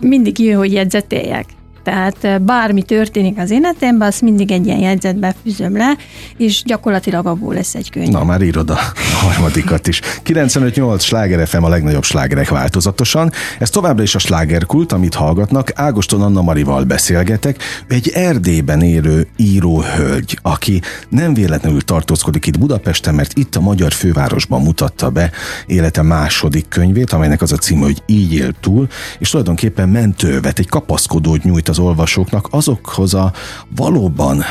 mindig 0.00 0.38
jön, 0.38 0.56
hogy 0.56 0.72
jegyzetéljek. 0.72 1.46
Tehát 1.86 2.42
bármi 2.42 2.82
történik 2.82 3.38
az 3.38 3.50
életemben, 3.50 4.08
azt 4.08 4.22
mindig 4.22 4.50
egy 4.50 4.66
ilyen 4.66 4.78
jegyzetbe 4.78 5.34
fűzöm 5.42 5.76
le, 5.76 5.96
és 6.36 6.62
gyakorlatilag 6.62 7.26
abból 7.26 7.54
lesz 7.54 7.74
egy 7.74 7.90
könyv. 7.90 8.08
Na, 8.08 8.24
már 8.24 8.42
írod 8.42 8.70
a 8.70 8.78
harmadikat 9.22 9.86
is. 9.86 10.00
95-8 10.24 11.00
sláger 11.00 11.48
FM 11.48 11.62
a 11.62 11.68
legnagyobb 11.68 12.04
slágerek 12.04 12.48
változatosan. 12.48 13.32
Ez 13.58 13.70
továbbra 13.70 14.02
is 14.02 14.14
a 14.14 14.18
slágerkult, 14.18 14.92
amit 14.92 15.14
hallgatnak. 15.14 15.70
Ágoston 15.74 16.22
Anna 16.22 16.42
Marival 16.42 16.84
beszélgetek. 16.84 17.62
Egy 17.88 18.08
Erdélyben 18.08 18.82
élő 18.82 19.28
író 19.36 19.82
hölgy, 19.82 20.38
aki 20.42 20.80
nem 21.08 21.34
véletlenül 21.34 21.82
tartózkodik 21.82 22.46
itt 22.46 22.58
Budapesten, 22.58 23.14
mert 23.14 23.38
itt 23.38 23.56
a 23.56 23.60
magyar 23.60 23.92
fővárosban 23.92 24.62
mutatta 24.62 25.10
be 25.10 25.30
élete 25.66 26.02
második 26.02 26.68
könyvét, 26.68 27.12
amelynek 27.12 27.42
az 27.42 27.52
a 27.52 27.56
címe, 27.56 27.84
hogy 27.84 28.02
Így 28.06 28.34
él 28.34 28.52
túl, 28.60 28.88
és 29.18 29.30
tulajdonképpen 29.30 29.88
mentővet, 29.88 30.58
egy 30.58 30.68
kapaszkodót 30.68 31.42
nyújt 31.42 31.68
az 31.76 31.84
olvasóknak 31.84 32.48
azokhoz 32.50 33.14
a 33.14 33.32
valóban 33.76 34.44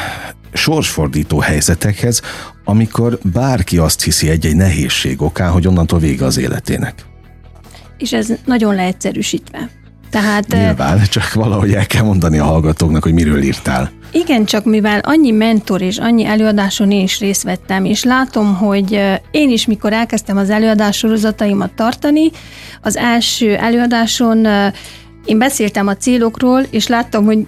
sorsfordító 0.54 1.40
helyzetekhez, 1.40 2.22
amikor 2.64 3.20
bárki 3.34 3.78
azt 3.78 4.04
hiszi 4.04 4.30
egy-egy 4.30 4.56
nehézség 4.56 5.22
okán, 5.22 5.52
hogy 5.52 5.68
onnantól 5.68 6.00
vége 6.00 6.26
az 6.26 6.38
életének. 6.38 7.06
És 7.98 8.14
ez 8.14 8.28
nagyon 8.46 8.76
leegyszerűsítve. 8.76 9.70
Tehát, 10.10 10.48
Nyilván, 10.48 11.02
csak 11.10 11.34
valahogy 11.34 11.74
el 11.74 11.86
kell 11.86 12.04
mondani 12.04 12.38
a 12.38 12.44
hallgatóknak, 12.44 13.04
hogy 13.04 13.14
miről 13.14 13.42
írtál. 13.42 13.92
Igen, 14.12 14.46
csak 14.46 14.66
mivel 14.66 15.00
annyi 15.00 15.32
mentor 15.32 15.82
és 15.82 15.98
annyi 15.98 16.26
előadáson 16.26 16.92
én 16.92 17.04
is 17.04 17.20
részt 17.20 17.44
vettem, 17.44 17.86
és 17.86 18.04
látom, 18.04 18.56
hogy 18.56 19.02
én 19.32 19.50
is, 19.50 19.66
mikor 19.66 19.94
elkezdtem 19.94 20.38
az 20.38 20.50
előadássorozataimat 20.50 21.74
tartani, 21.74 22.32
az 22.82 22.98
első 22.98 23.56
előadáson 23.56 24.48
én 25.26 25.38
beszéltem 25.38 25.88
a 25.88 25.96
célokról, 25.96 26.62
és 26.70 26.88
láttam, 26.88 27.26
hogy 27.26 27.44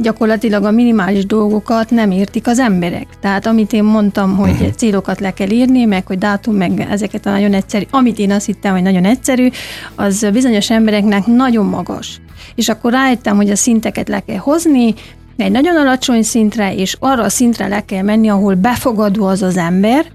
gyakorlatilag 0.00 0.64
a 0.64 0.70
minimális 0.70 1.26
dolgokat 1.26 1.90
nem 1.90 2.10
értik 2.10 2.46
az 2.46 2.58
emberek. 2.58 3.06
Tehát 3.20 3.46
amit 3.46 3.72
én 3.72 3.84
mondtam, 3.84 4.36
hogy 4.36 4.50
uh-huh. 4.50 4.70
célokat 4.70 5.20
le 5.20 5.32
kell 5.32 5.50
írni, 5.50 5.84
meg 5.84 6.06
hogy 6.06 6.18
dátum, 6.18 6.54
meg 6.54 6.86
ezeket 6.90 7.26
a 7.26 7.30
nagyon 7.30 7.52
egyszerű, 7.52 7.84
amit 7.90 8.18
én 8.18 8.30
azt 8.30 8.46
hittem, 8.46 8.72
hogy 8.72 8.82
nagyon 8.82 9.04
egyszerű, 9.04 9.48
az 9.94 10.26
bizonyos 10.32 10.70
embereknek 10.70 11.26
nagyon 11.26 11.66
magas. 11.66 12.20
És 12.54 12.68
akkor 12.68 12.92
rájöttem, 12.92 13.36
hogy 13.36 13.50
a 13.50 13.56
szinteket 13.56 14.08
le 14.08 14.20
kell 14.20 14.36
hozni, 14.36 14.94
egy 15.36 15.50
nagyon 15.50 15.76
alacsony 15.76 16.22
szintre, 16.22 16.74
és 16.74 16.96
arra 16.98 17.22
a 17.22 17.28
szintre 17.28 17.68
le 17.68 17.84
kell 17.84 18.02
menni, 18.02 18.28
ahol 18.28 18.54
befogadó 18.54 19.26
az 19.26 19.42
az 19.42 19.56
ember, 19.56 20.06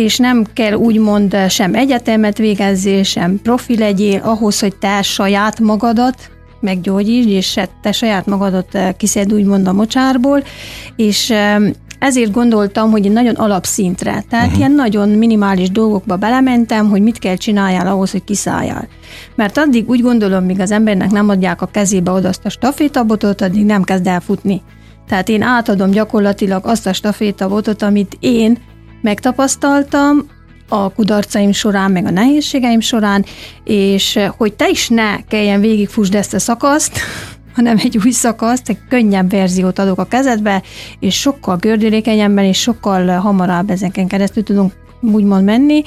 és 0.00 0.16
nem 0.18 0.44
kell 0.52 0.72
úgymond 0.72 1.36
sem 1.48 1.74
egyetemet 1.74 2.38
végezzél, 2.38 3.02
sem 3.02 3.40
profi 3.42 3.78
legyél 3.78 4.20
ahhoz, 4.24 4.60
hogy 4.60 4.76
te 4.76 5.02
saját 5.02 5.60
magadat 5.60 6.30
meggyógyítsd, 6.60 7.28
és 7.28 7.60
te 7.82 7.92
saját 7.92 8.26
magadat 8.26 8.74
eh, 8.74 8.92
kiszed 8.96 9.32
úgymond 9.32 9.68
a 9.68 9.72
mocsárból, 9.72 10.42
és 10.96 11.32
ezért 12.00 12.32
gondoltam, 12.32 12.90
hogy 12.90 13.12
nagyon 13.12 13.34
alapszintre, 13.34 14.24
tehát 14.28 14.44
uh-huh. 14.44 14.58
ilyen 14.58 14.72
nagyon 14.72 15.08
minimális 15.08 15.70
dolgokba 15.70 16.16
belementem, 16.16 16.88
hogy 16.88 17.02
mit 17.02 17.18
kell 17.18 17.36
csináljál 17.36 17.86
ahhoz, 17.86 18.10
hogy 18.10 18.24
kiszálljál. 18.24 18.88
Mert 19.34 19.58
addig 19.58 19.88
úgy 19.88 20.00
gondolom, 20.00 20.44
míg 20.44 20.60
az 20.60 20.70
embernek 20.70 21.10
nem 21.10 21.28
adják 21.28 21.62
a 21.62 21.66
kezébe 21.66 22.10
oda 22.10 22.28
azt 22.28 22.44
a 22.44 22.48
stafétabotot, 22.48 23.40
addig 23.40 23.64
nem 23.64 23.82
kezd 23.82 24.06
el 24.06 24.20
futni. 24.20 24.62
Tehát 25.08 25.28
én 25.28 25.42
átadom 25.42 25.90
gyakorlatilag 25.90 26.66
azt 26.66 26.86
a 26.86 26.92
stafétabotot, 26.92 27.82
amit 27.82 28.16
én 28.20 28.58
megtapasztaltam 29.00 30.26
a 30.68 30.92
kudarcaim 30.92 31.52
során, 31.52 31.90
meg 31.90 32.06
a 32.06 32.10
nehézségeim 32.10 32.80
során, 32.80 33.24
és 33.64 34.16
eh, 34.16 34.30
hogy 34.36 34.52
te 34.52 34.68
is 34.68 34.88
ne 34.88 35.24
kelljen 35.24 35.60
végigfusd 35.60 36.14
ezt 36.14 36.34
a 36.34 36.38
szakaszt, 36.38 36.98
hanem 37.56 37.76
egy 37.82 37.98
új 38.04 38.10
szakaszt, 38.10 38.68
egy 38.68 38.78
könnyebb 38.88 39.30
verziót 39.30 39.78
adok 39.78 39.98
a 39.98 40.04
kezedbe, 40.04 40.62
és 41.00 41.14
sokkal 41.14 41.56
gördülékenyebben 41.56 42.44
és 42.44 42.60
sokkal 42.60 43.06
hamarabb 43.06 43.70
ezeken 43.70 44.06
keresztül 44.06 44.42
tudunk 44.42 44.72
úgymond 45.00 45.44
menni, 45.44 45.82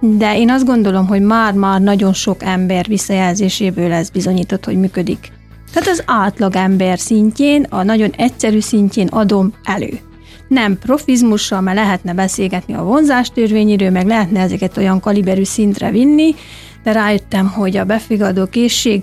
de 0.00 0.38
én 0.38 0.50
azt 0.50 0.64
gondolom, 0.64 1.06
hogy 1.06 1.20
már-már 1.20 1.80
nagyon 1.80 2.12
sok 2.12 2.42
ember 2.42 2.86
visszajelzéséből 2.86 3.92
ez 3.92 4.10
bizonyított, 4.10 4.64
hogy 4.64 4.78
működik. 4.78 5.32
Tehát 5.72 5.88
az 5.88 6.02
átlag 6.06 6.56
ember 6.56 6.98
szintjén, 6.98 7.66
a 7.68 7.82
nagyon 7.82 8.10
egyszerű 8.16 8.60
szintjén 8.60 9.06
adom 9.06 9.52
elő 9.64 10.00
nem 10.48 10.78
profizmussal, 10.78 11.60
mert 11.60 11.76
lehetne 11.76 12.14
beszélgetni 12.14 12.74
a 12.74 12.82
vonzástörvényéről, 12.82 13.90
meg 13.90 14.06
lehetne 14.06 14.40
ezeket 14.40 14.76
olyan 14.76 15.00
kaliberű 15.00 15.44
szintre 15.44 15.90
vinni, 15.90 16.34
de 16.82 16.92
rájöttem, 16.92 17.48
hogy 17.48 17.76
a 17.76 17.84
befogadó 17.84 18.46
készség 18.46 19.02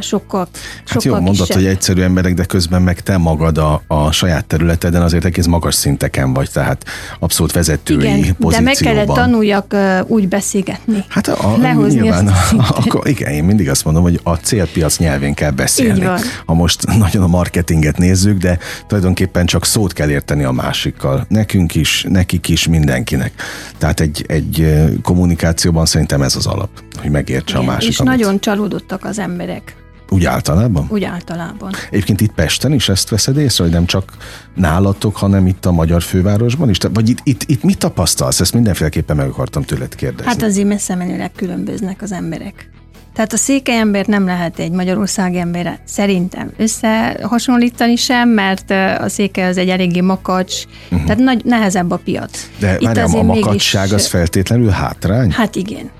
sokkal, 0.00 0.48
hát 0.86 1.02
jó, 1.02 1.20
mondod, 1.20 1.52
hogy 1.52 1.66
egyszerű 1.66 2.02
emberek, 2.02 2.34
de 2.34 2.44
közben 2.44 2.82
meg 2.82 3.00
te 3.00 3.16
magad 3.16 3.58
a, 3.58 3.82
a 3.86 4.12
saját 4.12 4.44
területeden 4.44 5.02
azért 5.02 5.24
egész 5.24 5.46
magas 5.46 5.74
szinteken 5.74 6.32
vagy, 6.32 6.50
tehát 6.50 6.84
abszolút 7.18 7.52
vezetői 7.52 7.98
igen, 7.98 8.18
pozícióban. 8.18 8.50
de 8.50 8.60
meg 8.60 8.74
kellett 8.74 9.06
tanuljak 9.06 9.76
úgy 10.06 10.28
beszélgetni. 10.28 11.04
Hát 11.08 11.28
a, 11.28 11.56
lehozni 11.58 12.00
nyilván, 12.00 12.26
a, 12.26 12.34
akkor 12.84 13.08
igen, 13.08 13.32
én 13.32 13.44
mindig 13.44 13.68
azt 13.68 13.84
mondom, 13.84 14.02
hogy 14.02 14.20
a 14.22 14.34
célpiac 14.34 14.98
nyelvén 14.98 15.34
kell 15.34 15.50
beszélni. 15.50 16.06
Ha 16.46 16.54
most 16.54 16.86
nagyon 16.98 17.22
a 17.22 17.26
marketinget 17.26 17.98
nézzük, 17.98 18.38
de 18.38 18.58
tulajdonképpen 18.86 19.46
csak 19.46 19.64
szót 19.64 19.92
kell 19.92 20.10
érteni 20.10 20.44
a 20.44 20.52
másikkal. 20.52 21.26
Nekünk 21.28 21.74
is, 21.74 22.04
nekik 22.08 22.48
is, 22.48 22.66
mindenkinek. 22.66 23.32
Tehát 23.78 24.00
egy, 24.00 24.24
egy 24.28 24.84
kommunikációban 25.02 25.86
szerintem 25.86 26.22
ez 26.22 26.36
az 26.36 26.46
alap, 26.46 26.68
hogy 27.00 27.10
megértse 27.10 27.56
igen, 27.56 27.68
a 27.68 27.72
másikat. 27.72 27.92
És 27.92 28.00
amit... 28.00 28.10
nagyon 28.10 28.40
csalódottak 28.40 29.04
az 29.04 29.18
emberek 29.18 29.76
úgy 30.10 30.24
általában? 30.24 30.86
Úgy 30.90 31.04
általában. 31.04 31.72
Egyébként 31.90 32.20
itt 32.20 32.32
Pesten 32.32 32.72
is 32.72 32.88
ezt 32.88 33.08
veszed 33.08 33.36
észre, 33.36 33.64
hogy 33.64 33.72
nem 33.72 33.86
csak 33.86 34.12
nálatok, 34.54 35.16
hanem 35.16 35.46
itt 35.46 35.66
a 35.66 35.72
magyar 35.72 36.02
fővárosban 36.02 36.68
is? 36.68 36.78
Vagy 36.92 37.08
itt, 37.08 37.18
itt, 37.22 37.42
itt 37.46 37.62
mit 37.62 37.78
tapasztalsz? 37.78 38.40
Ezt 38.40 38.54
mindenféleképpen 38.54 39.16
meg 39.16 39.28
akartam 39.28 39.62
tőled 39.62 39.94
kérdezni. 39.94 40.30
Hát 40.30 40.42
azért 40.42 40.68
messze 40.68 40.94
menőleg 40.94 41.32
különböznek 41.32 42.02
az 42.02 42.12
emberek. 42.12 42.70
Tehát 43.14 43.32
a 43.32 43.36
székely 43.36 43.78
ember 43.78 44.06
nem 44.06 44.24
lehet 44.24 44.58
egy 44.58 44.70
Magyarország 44.70 45.34
emberre 45.34 45.80
szerintem 45.84 46.50
összehasonlítani 46.56 47.96
sem, 47.96 48.28
mert 48.28 48.70
a 49.00 49.08
székely 49.08 49.48
az 49.48 49.56
egy 49.56 49.68
eléggé 49.68 50.00
makacs, 50.00 50.54
uh-huh. 50.84 51.06
tehát 51.06 51.18
nagy, 51.18 51.44
nehezebb 51.44 51.90
a 51.90 51.96
piac. 51.96 52.48
De 52.58 52.76
Itt 52.78 52.86
várjám, 52.86 53.14
a 53.14 53.22
makacság 53.22 53.82
mégis... 53.82 54.04
az 54.04 54.06
feltétlenül 54.06 54.68
hátrány? 54.68 55.30
Hát 55.30 55.56
igen. 55.56 55.90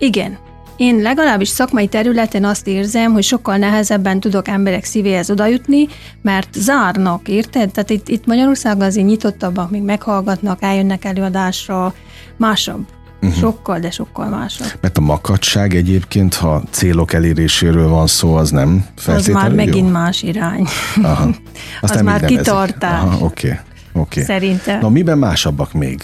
Igen. 0.00 0.38
én 0.76 0.96
legalábbis 0.96 1.48
szakmai 1.48 1.86
területen 1.86 2.44
azt 2.44 2.66
érzem, 2.66 3.12
hogy 3.12 3.22
sokkal 3.22 3.56
nehezebben 3.56 4.20
tudok 4.20 4.48
emberek 4.48 4.84
szívéhez 4.84 5.30
odajutni, 5.30 5.86
mert 6.22 6.48
zárnak, 6.54 7.28
érted? 7.28 7.70
Tehát 7.70 7.90
itt, 7.90 8.08
itt 8.08 8.26
Magyarországon 8.26 8.82
azért 8.82 9.06
nyitottabbak, 9.06 9.70
még 9.70 9.82
meghallgatnak, 9.82 10.62
eljönnek 10.62 11.04
előadásra, 11.04 11.94
másabb. 12.36 12.86
Uh-huh. 13.22 13.38
Sokkal, 13.38 13.78
de 13.78 13.90
sokkal 13.90 14.28
másabb. 14.28 14.68
Mert 14.80 14.98
a 14.98 15.00
makadság 15.00 15.74
egyébként, 15.74 16.34
ha 16.34 16.62
célok 16.70 17.12
eléréséről 17.12 17.88
van 17.88 18.06
szó, 18.06 18.34
az 18.34 18.50
nem 18.50 18.84
feltétlenül 18.96 19.40
Az 19.40 19.42
már 19.42 19.50
jó? 19.50 19.64
megint 19.64 19.92
más 19.92 20.22
irány. 20.22 20.66
Aha. 21.02 21.28
Azt 21.80 21.94
az 21.94 22.00
már 22.00 22.24
kitartás. 22.24 23.02
Oké. 23.20 23.58
oké. 23.92 24.22
Szerintem. 24.22 24.80
Na, 24.80 24.88
miben 24.88 25.18
másabbak 25.18 25.72
még 25.72 26.02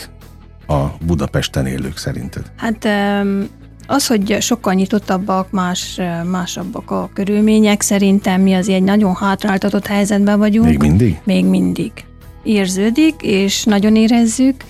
a 0.67 0.85
Budapesten 1.07 1.67
élők 1.67 1.97
szerinted? 1.97 2.43
Hát 2.57 2.85
em, 2.85 3.49
az, 3.87 4.07
hogy 4.07 4.37
sokkal 4.41 4.75
nyitottabbak, 4.75 5.51
más, 5.51 6.01
másabbak 6.31 6.91
a 6.91 7.11
körülmények, 7.13 7.81
szerintem 7.81 8.41
mi 8.41 8.55
azért 8.55 8.79
egy 8.79 8.85
nagyon 8.85 9.15
hátráltatott 9.15 9.87
helyzetben 9.87 10.39
vagyunk. 10.39 10.69
Még 10.69 10.79
mindig? 10.79 11.21
Még 11.25 11.45
mindig. 11.45 11.93
Érződik, 12.43 13.15
és 13.23 13.65
nagyon 13.65 13.97
érezzük, 13.97 14.65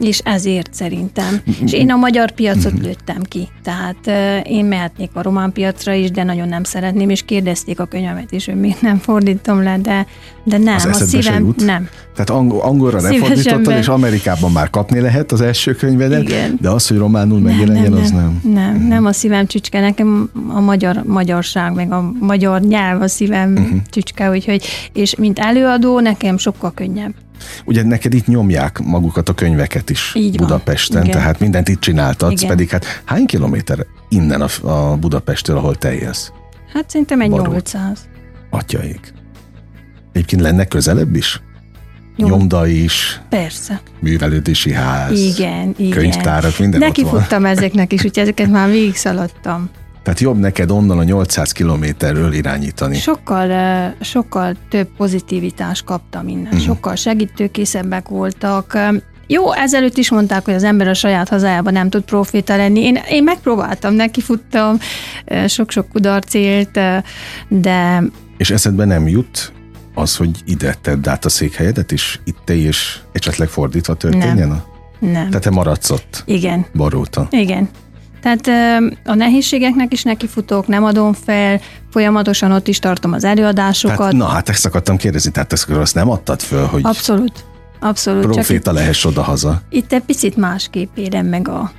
és 0.00 0.18
ezért 0.18 0.74
szerintem. 0.74 1.40
És 1.64 1.72
én 1.72 1.90
a 1.90 1.96
magyar 1.96 2.30
piacot 2.30 2.72
Mhm. 2.72 2.82
lőttem 2.82 3.22
ki. 3.22 3.48
Tehát 3.62 4.10
én 4.46 4.64
mehetnék 4.64 5.10
a 5.12 5.22
román 5.22 5.52
piacra 5.52 5.92
is, 5.92 6.10
de 6.10 6.22
nagyon 6.22 6.48
nem 6.48 6.64
szeretném, 6.64 7.10
és 7.10 7.22
kérdezték 7.22 7.80
a 7.80 7.84
könyvemet 7.84 8.32
is, 8.32 8.44
hogy 8.46 8.60
miért 8.60 8.80
nem 8.80 8.96
fordítom 8.98 9.62
le, 9.62 9.78
de, 9.78 10.06
de 10.44 10.58
nem, 10.58 10.74
Az 10.74 10.84
a 11.00 11.04
szívem 11.04 11.54
nem. 11.56 11.88
Tehát 12.14 12.30
angol, 12.30 12.60
angolra 12.60 13.00
lefordítottad, 13.00 13.76
és 13.78 13.88
Amerikában 13.88 14.52
már 14.52 14.70
kapni 14.70 15.00
lehet 15.00 15.32
az 15.32 15.40
első 15.40 15.74
könyvedet, 15.74 16.22
Igen. 16.22 16.58
de 16.60 16.68
az, 16.68 16.86
hogy 16.88 16.96
románul 16.96 17.38
megjelenjen, 17.40 17.92
az 17.92 18.10
nem. 18.10 18.40
Mhm. 18.42 18.52
Nem, 18.52 18.86
nem 18.86 19.04
a 19.06 19.12
szívem 19.12 19.46
csücske, 19.46 19.80
nekem 19.80 20.30
a 20.48 20.60
magyar 20.60 21.02
magyarság, 21.06 21.74
meg 21.74 21.92
a 21.92 22.12
magyar 22.20 22.60
nyelv 22.60 23.02
a 23.02 23.08
szívem 23.08 23.52
uh-huh. 23.52 23.78
csücske, 23.90 24.30
úgyhogy, 24.30 24.64
és 24.92 25.14
mint 25.14 25.38
előadó 25.38 26.00
nekem 26.00 26.38
sokkal 26.38 26.72
könnyebb. 26.74 27.12
Ugye 27.64 27.82
neked 27.82 28.14
itt 28.14 28.26
nyomják 28.26 28.78
magukat 28.78 29.28
a 29.28 29.34
könyveket 29.34 29.90
is 29.90 30.12
Így 30.14 30.36
van. 30.38 30.46
Budapesten, 30.46 31.02
Igen. 31.04 31.16
tehát 31.16 31.40
mindent 31.40 31.68
itt 31.68 31.80
csináltatsz, 31.80 32.32
Igen. 32.42 32.48
pedig 32.48 32.70
hát 32.70 32.84
hány 33.04 33.26
kilométer 33.26 33.86
innen 34.08 34.40
a, 34.40 34.68
a 34.68 34.96
Budapesttől, 34.96 35.56
ahol 35.56 35.76
te 35.76 35.94
élsz? 35.94 36.32
Hát 36.72 36.90
szerintem 36.90 37.20
egy 37.20 37.30
Baró. 37.30 37.52
800. 37.52 38.08
Atyaik. 38.50 39.12
Egyébként 40.12 40.42
lenne 40.42 40.64
közelebb 40.64 41.14
is? 41.16 41.40
Nyomda 42.16 42.66
is, 42.66 43.20
Persze. 43.28 43.80
művelődési 44.00 44.72
ház, 44.72 45.18
Igen, 45.20 45.74
igen. 45.76 45.90
könyvtárak, 45.90 46.58
minden 46.58 46.80
Neki 46.80 47.02
ott 47.04 47.10
van. 47.10 47.20
futtam 47.20 47.44
ezeknek 47.44 47.92
is, 47.92 48.04
úgyhogy 48.04 48.22
ezeket 48.22 48.50
már 48.50 48.68
végig 48.70 48.96
szaladtam. 48.96 49.70
Tehát 50.02 50.20
jobb 50.20 50.38
neked 50.38 50.70
onnan 50.70 50.98
a 50.98 51.02
800 51.04 51.52
kilométerről 51.52 52.32
irányítani. 52.32 52.96
Sokkal, 52.96 53.94
sokkal 54.00 54.54
több 54.68 54.88
pozitivitást 54.96 55.84
kaptam 55.84 56.28
innen, 56.28 56.42
Mhm. 56.42 56.52
uh-huh. 56.54 56.66
sokkal 56.74 56.94
segítőkészebbek 56.96 58.08
voltak. 58.08 58.78
Jó, 59.26 59.52
ezelőtt 59.52 59.96
is 59.96 60.10
mondták, 60.10 60.44
hogy 60.44 60.54
az 60.54 60.64
ember 60.64 60.88
a 60.88 60.94
saját 60.94 61.28
hazájában 61.28 61.72
nem 61.72 61.90
tud 61.90 62.02
profita 62.02 62.56
lenni. 62.56 62.80
Én, 62.80 62.98
én 63.10 63.22
megpróbáltam, 63.22 63.94
nekifuttam, 63.94 64.78
sok-sok 65.46 65.88
kudarc 65.88 66.34
élt, 66.34 66.76
eh, 66.76 67.02
de 67.48 68.02
És 68.36 68.50
eszedbe 68.50 68.84
nem 68.84 69.08
jut 69.08 69.52
az, 69.94 70.16
hogy 70.16 70.30
ide 70.46 70.74
tedd 70.82 71.08
át 71.08 71.24
a 71.24 71.28
székhelyedet, 71.28 71.92
és 71.92 72.18
itt 72.24 72.36
te 72.44 72.54
is 72.54 73.02
esetleg 73.12 73.48
fordítva 73.48 73.94
történjen? 73.94 74.48
Nem. 74.48 74.62
nem. 74.98 75.26
Tehát 75.26 75.40
te 75.42 75.50
maradsz 75.50 75.90
ott, 75.90 76.22
Igen, 76.26 76.66
baróta. 76.74 77.28
igen. 77.30 77.68
Tehát 78.20 78.46
eh, 78.46 78.76
a 79.04 79.14
nehézségeknek 79.14 79.92
is 79.92 80.02
nekifutok, 80.02 80.66
nem 80.66 80.84
adom 80.84 81.12
fel, 81.12 81.60
folyamatosan 81.90 82.52
ott 82.52 82.68
is 82.68 82.78
tartom 82.78 83.12
az 83.12 83.24
előadásokat. 83.24 83.96
Tehát, 83.96 84.12
na 84.12 84.26
hát 84.26 84.48
ezt 84.48 84.66
akartam 84.66 84.96
kérdezni, 84.96 85.30
tehát 85.30 85.52
ezt 85.52 85.68
azt 85.68 85.94
nem 85.94 86.10
adtad 86.10 86.40
föl, 86.40 86.66
hogy 86.66 86.80
Abszolút. 86.84 87.44
Abszolút. 87.80 88.26
Proféta 88.26 88.72
lehess 88.72 89.04
oda-haza 89.04 89.62
itt 89.70 89.92
egy 89.92 90.02
picit 90.02 90.36
másképp 90.36 90.96
élem 90.96 91.26
meg 91.26 91.48
a... 91.48 91.72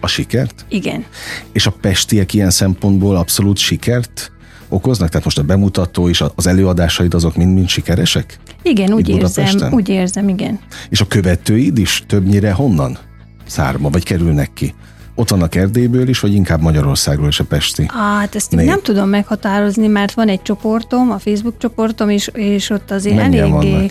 a 0.00 0.06
sikert? 0.06 0.64
Igen. 0.68 1.04
És 1.52 1.66
a 1.66 1.70
pestiek 1.70 2.34
ilyen 2.34 2.50
szempontból 2.50 3.16
abszolút 3.16 3.58
sikert 3.58 4.32
okoznak? 4.68 5.08
Tehát 5.08 5.24
most 5.24 5.38
a 5.38 5.42
bemutató 5.42 6.08
és 6.08 6.24
az 6.34 6.46
előadásaid 6.46 7.14
azok 7.14 7.36
mind-mind 7.36 7.68
sikeresek? 7.68 8.38
Igen, 8.62 8.92
úgy 8.92 9.08
Itt 9.08 9.16
érzem, 9.16 9.44
Budapesten? 9.44 9.72
úgy 9.72 9.88
érzem, 9.88 10.28
igen. 10.28 10.58
És 10.88 11.00
a 11.00 11.06
követőid 11.06 11.78
is 11.78 12.04
többnyire 12.06 12.52
honnan 12.52 12.98
szárma, 13.46 13.90
vagy 13.90 14.04
kerülnek 14.04 14.52
ki? 14.52 14.74
Ott 15.18 15.28
vannak 15.28 15.54
Erdélyből 15.54 16.08
is, 16.08 16.20
vagy 16.20 16.34
inkább 16.34 16.60
Magyarországról 16.60 17.28
és 17.28 17.40
a 17.40 17.44
Pesti? 17.44 17.86
Hát 17.88 18.34
ezt. 18.34 18.50
Nép. 18.50 18.66
nem 18.66 18.80
tudom 18.82 19.08
meghatározni, 19.08 19.86
mert 19.86 20.12
van 20.12 20.28
egy 20.28 20.42
csoportom, 20.42 21.10
a 21.10 21.18
Facebook 21.18 21.58
csoportom, 21.58 22.10
és, 22.10 22.30
és 22.32 22.70
ott 22.70 22.90
azért 22.90 23.16
Mennyien 23.16 23.52
eléggé, 23.52 23.70
vannak? 23.70 23.90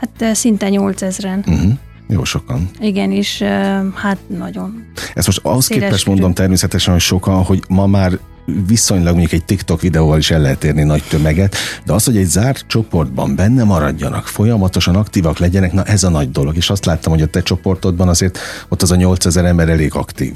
hát 0.00 0.10
eh, 0.18 0.34
szinte 0.34 0.68
8000-en. 0.70 1.48
Uh-huh. 1.48 1.72
Jó 2.08 2.24
sokan. 2.24 2.70
Igen, 2.80 3.12
és 3.12 3.40
eh, 3.40 3.80
hát 3.94 4.18
nagyon. 4.26 4.84
Ezt 5.14 5.26
most 5.26 5.40
ahhoz 5.42 5.64
Széles 5.64 5.84
képest 5.84 6.06
mondom 6.06 6.34
természetesen, 6.34 6.92
hogy 6.92 7.02
sokan, 7.02 7.42
hogy 7.42 7.62
ma 7.68 7.86
már 7.86 8.18
viszonylag 8.66 9.12
mondjuk 9.12 9.32
egy 9.32 9.44
TikTok 9.44 9.80
videóval 9.80 10.18
is 10.18 10.30
el 10.30 10.40
lehet 10.40 10.64
érni 10.64 10.82
nagy 10.82 11.02
tömeget, 11.08 11.56
de 11.84 11.92
az, 11.92 12.04
hogy 12.04 12.16
egy 12.16 12.26
zárt 12.26 12.64
csoportban 12.66 13.34
benne 13.34 13.64
maradjanak, 13.64 14.26
folyamatosan 14.26 14.96
aktívak 14.96 15.38
legyenek, 15.38 15.72
na 15.72 15.84
ez 15.84 16.02
a 16.02 16.10
nagy 16.10 16.30
dolog. 16.30 16.56
És 16.56 16.70
azt 16.70 16.84
láttam, 16.84 17.12
hogy 17.12 17.22
a 17.22 17.26
te 17.26 17.42
csoportodban 17.42 18.08
azért 18.08 18.38
ott 18.68 18.82
az 18.82 18.90
a 18.90 18.96
8000 18.96 19.44
ember 19.44 19.68
elég 19.68 19.94
aktív. 19.94 20.32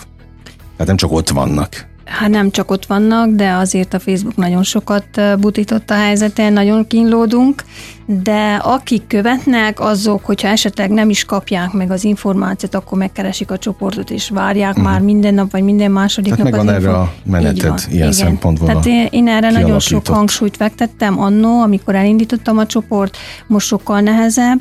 Tehát 0.76 0.86
nem 0.86 0.96
csak 0.96 1.12
ott 1.12 1.28
vannak. 1.28 1.86
Hát 2.06 2.28
nem 2.28 2.50
csak 2.50 2.70
ott 2.70 2.86
vannak, 2.86 3.30
de 3.30 3.50
azért 3.50 3.94
a 3.94 3.98
Facebook 3.98 4.36
nagyon 4.36 4.62
sokat 4.62 5.20
butított 5.40 5.90
a 5.90 5.94
helyzeten, 5.94 6.52
nagyon 6.52 6.86
kínlódunk, 6.86 7.64
de 8.06 8.54
akik 8.62 9.06
követnek, 9.06 9.80
azok, 9.80 10.24
hogyha 10.24 10.48
esetleg 10.48 10.90
nem 10.90 11.10
is 11.10 11.24
kapják 11.24 11.72
meg 11.72 11.90
az 11.90 12.04
információt, 12.04 12.74
akkor 12.74 12.98
megkeresik 12.98 13.50
a 13.50 13.58
csoportot, 13.58 14.10
és 14.10 14.28
várják 14.28 14.70
uh-huh. 14.70 14.84
már 14.84 15.00
minden 15.00 15.34
nap, 15.34 15.50
vagy 15.50 15.62
minden 15.62 15.90
második. 15.90 16.34
Tehát 16.34 16.50
nap. 16.50 16.52
megvan 16.52 16.74
erre 16.74 16.88
info- 16.88 17.02
a 17.02 17.12
meneted 17.24 17.68
van, 17.68 17.78
ilyen 17.88 17.96
igen. 17.96 18.12
szempontból 18.12 18.66
Tehát 18.68 18.86
én, 18.86 19.08
én 19.10 19.28
erre 19.28 19.50
nagyon 19.50 19.78
sok 19.78 20.06
hangsúlyt 20.06 20.56
fektettem 20.56 21.20
annó, 21.20 21.60
amikor 21.60 21.94
elindítottam 21.94 22.58
a 22.58 22.66
csoport, 22.66 23.16
most 23.46 23.66
sokkal 23.66 24.00
nehezebb, 24.00 24.60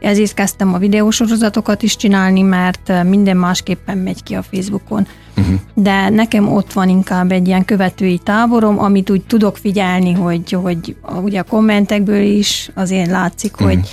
ezért 0.00 0.34
kezdtem 0.34 0.74
a 0.74 0.78
videósorozatokat 0.78 1.82
is 1.82 1.96
csinálni, 1.96 2.42
mert 2.42 2.90
eh, 2.90 3.04
minden 3.04 3.36
másképpen 3.36 3.98
megy 3.98 4.22
ki 4.22 4.34
a 4.34 4.42
Facebookon. 4.42 5.06
Uh-huh. 5.36 5.54
De 5.74 6.08
nekem 6.08 6.52
ott 6.52 6.72
van 6.72 6.88
inkább 6.88 7.32
egy 7.32 7.46
ilyen 7.46 7.64
követői 7.64 8.18
táborom, 8.18 8.78
amit 8.78 9.10
úgy 9.10 9.22
tudok 9.22 9.56
figyelni, 9.56 10.12
hogy, 10.12 10.52
hogy 10.52 10.96
a- 11.00 11.18
ugye 11.18 11.40
a 11.40 11.42
kommentekből 11.42 12.22
is 12.22 12.70
azért 12.74 13.10
látszik, 13.10 13.52
uh-huh. 13.52 13.68
hogy, 13.68 13.88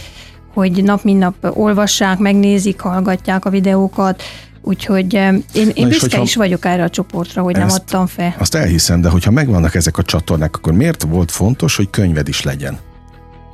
hogy 0.53 0.83
nap 0.83 1.03
mint 1.03 1.19
nap 1.19 1.35
olvassák, 1.57 2.17
megnézik, 2.17 2.79
hallgatják 2.79 3.45
a 3.45 3.49
videókat, 3.49 4.23
úgyhogy 4.61 5.15
eh, 5.15 5.33
én, 5.53 5.69
én 5.73 5.87
büszke 5.87 6.21
is 6.21 6.35
vagyok 6.35 6.65
erre 6.65 6.83
a 6.83 6.89
csoportra, 6.89 7.41
hogy 7.41 7.55
nem 7.55 7.67
Ezt- 7.67 7.77
adtam 7.77 8.07
fel. 8.07 8.35
Azt 8.37 8.55
elhiszem, 8.55 9.01
de 9.01 9.09
hogyha 9.09 9.31
megvannak 9.31 9.75
ezek 9.75 9.97
a 9.97 10.03
csatornák, 10.03 10.55
akkor 10.55 10.73
miért 10.73 11.03
volt 11.03 11.31
fontos, 11.31 11.75
hogy 11.75 11.89
könyved 11.89 12.27
is 12.27 12.43
legyen? 12.43 12.77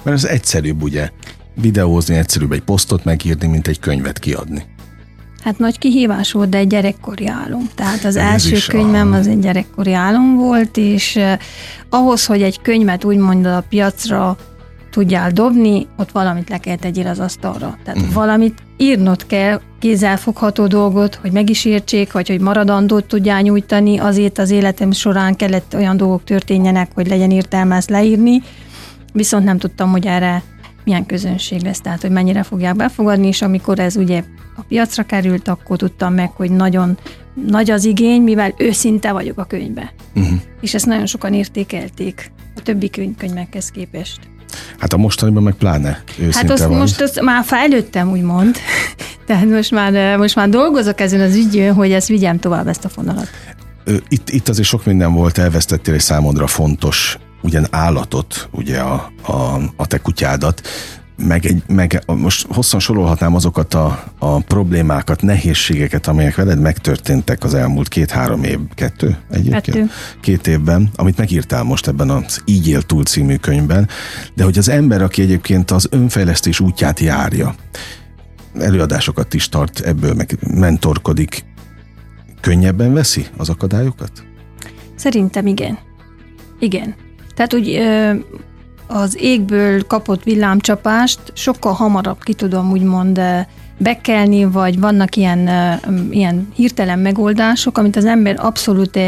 Mert 0.03 0.17
ez 0.17 0.23
egyszerűbb, 0.23 0.81
ugye? 0.81 1.10
Videózni 1.62 2.15
egyszerűbb 2.15 2.52
egy 2.52 2.62
posztot 2.62 3.04
megírni, 3.04 3.48
mint 3.48 3.67
egy 3.67 3.80
könyvet 3.80 4.20
kiadni. 4.20 4.63
Hát 5.43 5.58
nagy 5.60 5.78
kihívás 5.80 6.32
volt, 6.32 6.50
de 6.50 6.58
egy 6.58 6.67
gyerekkori 6.67 7.28
álom. 7.28 7.70
Tehát 7.76 8.04
az 8.06 8.15
Ez 8.15 8.15
első 8.15 8.58
könyvem 8.67 9.08
aha. 9.08 9.17
az 9.17 9.28
egy 9.28 9.39
gyerekkori 9.39 9.93
álom 9.93 10.36
volt, 10.36 10.78
és 10.78 11.15
eh, 11.15 11.38
ahhoz, 11.89 12.26
hogy 12.26 12.41
egy 12.41 12.62
könyvet 12.62 13.04
úgymond 13.04 13.46
a 13.46 13.63
piacra 13.70 14.38
tudjál 14.91 15.32
dobni, 15.32 15.88
ott 15.98 16.12
valamit 16.12 16.50
le 16.50 16.58
kell 16.58 16.76
tegyél 16.76 17.08
az 17.08 17.20
asztalra. 17.20 17.78
Tehát 17.84 18.00
Mhm. 18.00 18.08
uh. 18.08 18.13
valamit 18.13 18.58
írnod 18.78 19.26
kell, 19.26 19.62
kézzelfogható 19.80 20.67
dolgot, 20.67 21.15
hogy 21.15 21.32
meg 21.32 21.50
is 21.50 21.65
értsék, 21.65 22.12
vagy 22.12 22.28
hogy 22.28 22.39
maradandót 22.41 23.06
tudjál 23.06 23.41
nyújtani, 23.41 23.98
azért 23.98 24.38
az 24.38 24.50
életem 24.50 24.91
során 24.91 25.36
kellett 25.36 25.74
olyan 25.76 25.98
dolgok 25.98 26.24
történjenek, 26.24 26.91
hogy 26.93 27.08
legyen 27.08 27.32
értelme 27.32 27.76
ezt 27.76 27.89
leírni, 27.89 28.41
viszont 29.13 29.43
nem 29.46 29.58
tudtam, 29.58 29.91
hogy 29.91 30.06
erre 30.06 30.43
milyen 30.88 31.06
közönség 31.06 31.62
lesz, 31.62 31.82
tehát 31.82 32.02
hogy 32.02 32.12
mennyire 32.12 32.43
fogják 32.43 32.76
befogadni, 32.76 33.28
és 33.28 33.41
amikor 33.41 33.80
ez 33.80 33.95
ugye 33.95 34.23
a 34.56 34.62
piacra 34.62 35.04
került, 35.04 35.47
akkor 35.47 35.78
tudtam 35.78 36.13
meg, 36.13 36.32
hogy 36.32 36.52
nagyon 36.52 36.97
nagy 37.47 37.71
az 37.71 37.86
igény, 37.86 38.21
mivel 38.21 38.54
őszinte 38.58 39.12
vagyok 39.12 39.39
a 39.39 39.43
könyvbe. 39.43 39.93
Uh-huh. 40.15 40.39
És 40.62 40.73
ezt 40.73 40.86
nagyon 40.86 41.06
sokan 41.06 41.34
értékelték 41.34 42.32
a 42.56 42.62
többi 42.62 42.89
könyv, 42.89 43.15
könyvekhez 43.17 43.69
képest. 43.69 44.19
Hát 44.78 44.93
a 44.93 44.97
mostaniban 44.97 45.43
meg 45.43 45.54
pláne 45.54 46.04
őszinte 46.19 46.38
hát 46.38 46.50
azt 46.50 46.63
vagy. 46.63 46.78
most 46.78 47.02
azt 47.02 47.21
már 47.21 47.43
fejlődtem, 47.43 48.10
úgymond. 48.10 48.56
Tehát 49.28 49.50
most 49.50 49.71
már, 49.71 50.17
most 50.17 50.36
már 50.36 50.50
dolgozok 50.50 51.00
ezen 51.00 51.21
az 51.21 51.36
ügyön, 51.36 51.73
hogy 51.73 51.91
ezt 51.91 52.08
vigyem 52.08 52.39
tovább 52.39 52.67
ezt 52.67 52.86
a 52.86 52.89
fonalat. 52.89 53.30
Itt, 54.08 54.30
itt 54.30 54.50
azért 54.50 54.67
sok 54.67 54.86
minden 54.86 55.13
volt, 55.13 55.38
elvesztettél 55.38 55.93
egy 55.93 56.00
számodra 56.00 56.47
fontos 56.47 57.17
ugyan 57.41 57.67
állatot, 57.69 58.50
ugye 58.52 58.80
a, 58.80 59.12
a, 59.21 59.60
a 59.76 59.88
te 59.88 59.97
kutyádat. 59.97 60.62
meg, 61.17 61.45
egy, 61.45 61.63
meg 61.67 62.04
most 62.06 62.47
hosszan 62.50 62.80
sorolhatnám 62.80 63.36
azokat 63.36 63.73
a, 63.73 64.04
a 64.19 64.39
problémákat, 64.39 65.21
nehézségeket, 65.21 66.08
amelyek 66.08 66.36
veled 66.36 66.60
megtörténtek 66.60 67.43
az 67.43 67.54
elmúlt 67.54 67.88
két-három 67.88 68.43
év, 68.43 68.60
kettő? 68.73 69.17
Egyébként? 69.30 69.63
Kettő. 69.63 69.89
Két 70.21 70.47
évben, 70.47 70.89
amit 70.95 71.17
megírtál 71.17 71.63
most 71.63 71.88
ebben 71.88 72.10
az 72.10 72.41
Így 72.45 72.67
él 72.67 72.82
túl 72.82 73.04
című 73.04 73.36
könyvben, 73.36 73.88
de 74.34 74.43
hogy 74.43 74.58
az 74.58 74.69
ember, 74.69 75.02
aki 75.02 75.21
egyébként 75.21 75.71
az 75.71 75.88
önfejlesztés 75.91 76.60
útját 76.60 77.00
járja, 77.00 77.56
előadásokat 78.60 79.34
is 79.34 79.50
tart, 79.50 79.80
ebből 79.80 80.13
meg 80.13 80.38
mentorkodik, 80.54 81.45
könnyebben 82.41 82.93
veszi 82.93 83.26
az 83.38 83.50
akadályokat? 83.50 84.12
Szerintem 84.95 85.47
igen. 85.47 85.78
Igen. 86.60 86.95
Tehát 87.38 87.54
úgy 87.54 87.82
az 88.88 89.17
égből 89.19 89.88
kapott 89.88 90.23
villámcsapást 90.23 91.19
sokkal 91.34 91.73
hamarabb 91.73 92.23
ki 92.23 92.34
tudom 92.34 92.71
úgymond 92.71 93.21
bekelni, 93.78 94.43
vagy 94.43 94.80
vannak 94.80 95.15
ilyen, 95.15 95.50
ilyen 96.10 96.47
hirtelen 96.56 97.00
megoldások, 97.00 97.78
amit 97.78 97.95
az 97.95 98.06
ember 98.06 98.36
abszolút 98.39 99.00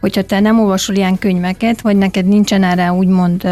hogyha 0.00 0.22
te 0.22 0.40
nem 0.40 0.60
olvasol 0.60 0.96
ilyen 0.96 1.18
könyveket, 1.18 1.80
vagy 1.80 1.96
neked 1.96 2.26
nincsen 2.26 2.62
erre 2.62 2.92
úgymond 2.92 3.48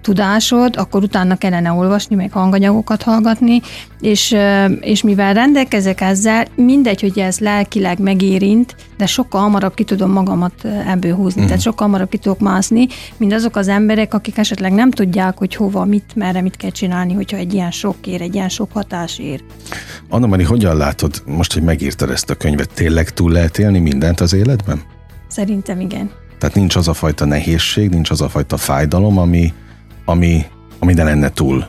tudásod, 0.00 0.76
akkor 0.76 1.02
utána 1.02 1.36
kellene 1.36 1.72
olvasni, 1.72 2.16
meg 2.16 2.32
hanganyagokat 2.32 3.02
hallgatni, 3.02 3.60
és, 4.00 4.36
és 4.80 5.02
mivel 5.02 5.34
rendelkezek 5.34 6.00
ezzel, 6.00 6.46
mindegy, 6.54 7.00
hogy 7.00 7.18
ez 7.18 7.38
lelkileg 7.38 7.98
megérint, 7.98 8.76
de 9.00 9.06
sokkal 9.06 9.40
hamarabb 9.40 9.74
ki 9.74 9.84
tudom 9.84 10.10
magamat 10.10 10.64
ebből 10.86 11.14
húzni, 11.14 11.42
mm. 11.42 11.44
tehát 11.44 11.60
sokkal 11.60 11.86
hamarabb 11.86 12.08
ki 12.08 12.18
tudok 12.18 12.38
mászni, 12.38 12.86
mint 13.16 13.32
azok 13.32 13.56
az 13.56 13.68
emberek, 13.68 14.14
akik 14.14 14.38
esetleg 14.38 14.72
nem 14.72 14.90
tudják, 14.90 15.38
hogy 15.38 15.54
hova, 15.54 15.84
mit, 15.84 16.12
merre, 16.14 16.40
mit 16.40 16.56
kell 16.56 16.70
csinálni, 16.70 17.12
hogyha 17.12 17.36
egy 17.36 17.54
ilyen 17.54 17.70
sok 17.70 18.06
ér, 18.06 18.20
egy 18.20 18.34
ilyen 18.34 18.48
sok 18.48 18.72
hatás 18.72 19.18
ér. 19.18 19.42
Anna 20.08 20.26
Mari, 20.26 20.42
hogyan 20.42 20.76
látod, 20.76 21.22
most, 21.26 21.52
hogy 21.52 21.62
megírtad 21.62 22.10
ezt 22.10 22.30
a 22.30 22.34
könyvet, 22.34 22.70
tényleg 22.74 23.10
túl 23.10 23.32
lehet 23.32 23.58
élni 23.58 23.78
mindent 23.78 24.20
az 24.20 24.32
életben? 24.32 24.82
Szerintem 25.28 25.80
igen. 25.80 26.10
Tehát 26.38 26.54
nincs 26.54 26.76
az 26.76 26.88
a 26.88 26.94
fajta 26.94 27.24
nehézség, 27.24 27.90
nincs 27.90 28.10
az 28.10 28.20
a 28.20 28.28
fajta 28.28 28.56
fájdalom, 28.56 29.18
ami, 29.18 29.52
ami, 30.04 30.44
ami 30.78 30.92
ne 30.92 31.04
lenne 31.04 31.28
túl. 31.28 31.66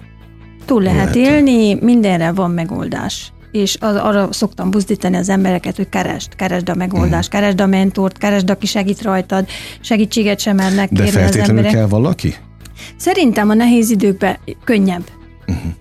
Túl 0.65 0.81
lehet 0.81 1.15
lehet 1.15 1.15
élni, 1.15 1.73
mindenre 1.73 2.31
van 2.31 2.51
megoldás 2.51 3.31
és 3.51 3.77
az, 3.79 3.95
arra 3.95 4.27
szoktam 4.31 4.71
buzdítani 4.71 5.15
az 5.15 5.29
embereket, 5.29 5.75
hogy 5.75 5.89
keresd, 5.89 6.35
keresd 6.35 6.69
a 6.69 6.75
megoldást, 6.75 7.27
uh-huh. 7.27 7.41
keresd 7.41 7.61
a 7.61 7.65
mentort, 7.65 8.17
keresd, 8.17 8.49
aki 8.49 8.65
segít 8.65 9.01
rajtad, 9.01 9.47
segítséget 9.79 10.39
sem 10.39 10.55
mernek 10.55 10.89
kérni 10.89 11.11
De 11.11 11.23
az 11.23 11.35
emberek. 11.35 11.71
kell 11.71 11.87
valaki? 11.87 12.35
Szerintem 12.97 13.49
a 13.49 13.53
nehéz 13.53 13.89
időkben 13.89 14.37
könnyebb. 14.63 15.03
Uh-huh. 15.47 15.71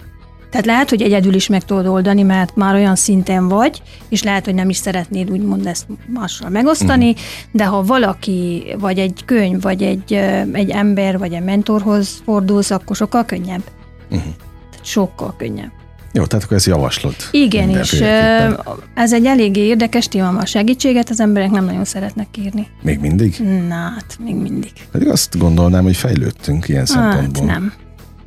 Tehát 0.51 0.67
lehet, 0.67 0.89
hogy 0.91 1.03
egyedül 1.03 1.35
is 1.35 1.47
meg 1.47 1.65
tudod 1.65 1.87
oldani, 1.87 2.23
mert 2.23 2.57
már 2.57 2.75
olyan 2.75 2.97
szinten 2.97 3.49
vagy, 3.49 3.83
és 4.09 4.23
lehet, 4.23 4.45
hogy 4.45 4.55
nem 4.55 4.69
is 4.69 4.77
szeretnéd 4.77 5.31
úgymond 5.31 5.67
ezt 5.67 5.87
mással 6.07 6.49
megosztani, 6.49 7.09
uh-huh. 7.09 7.25
de 7.53 7.65
ha 7.65 7.83
valaki, 7.83 8.65
vagy 8.79 8.99
egy 8.99 9.23
könyv, 9.25 9.61
vagy 9.61 9.83
egy, 9.83 10.13
egy 10.53 10.71
ember, 10.71 11.19
vagy 11.19 11.33
egy 11.33 11.45
mentorhoz 11.45 12.23
fordulsz, 12.25 12.71
akkor 12.71 12.97
sokkal 12.97 13.25
könnyebb. 13.25 13.63
Uh-huh. 14.11 14.33
Tehát 14.71 14.87
sokkal 14.87 15.35
könnyebb. 15.37 15.80
Jó, 16.13 16.27
tehát 16.27 16.45
akkor 16.45 16.57
ez 16.57 16.67
javaslott. 16.67 17.29
Igen, 17.31 17.69
és 17.69 18.05
ez 18.95 19.13
egy 19.13 19.27
eléggé 19.27 19.61
érdekes 19.61 20.09
téma, 20.09 20.29
a 20.29 20.47
segítséget 20.47 21.11
az 21.11 21.21
emberek 21.21 21.51
nem 21.51 21.65
nagyon 21.65 21.85
szeretnek 21.85 22.27
írni. 22.39 22.67
Még 22.83 22.99
mindig? 22.99 23.37
Na, 23.69 23.75
hát, 23.75 24.19
még 24.25 24.35
mindig. 24.35 24.73
Pedig 24.93 25.09
azt 25.09 25.39
gondolnám, 25.39 25.83
hogy 25.83 25.97
fejlődtünk 25.97 26.69
ilyen 26.69 26.87
hát, 26.87 26.89
szempontból. 26.89 27.45
nem. 27.45 27.73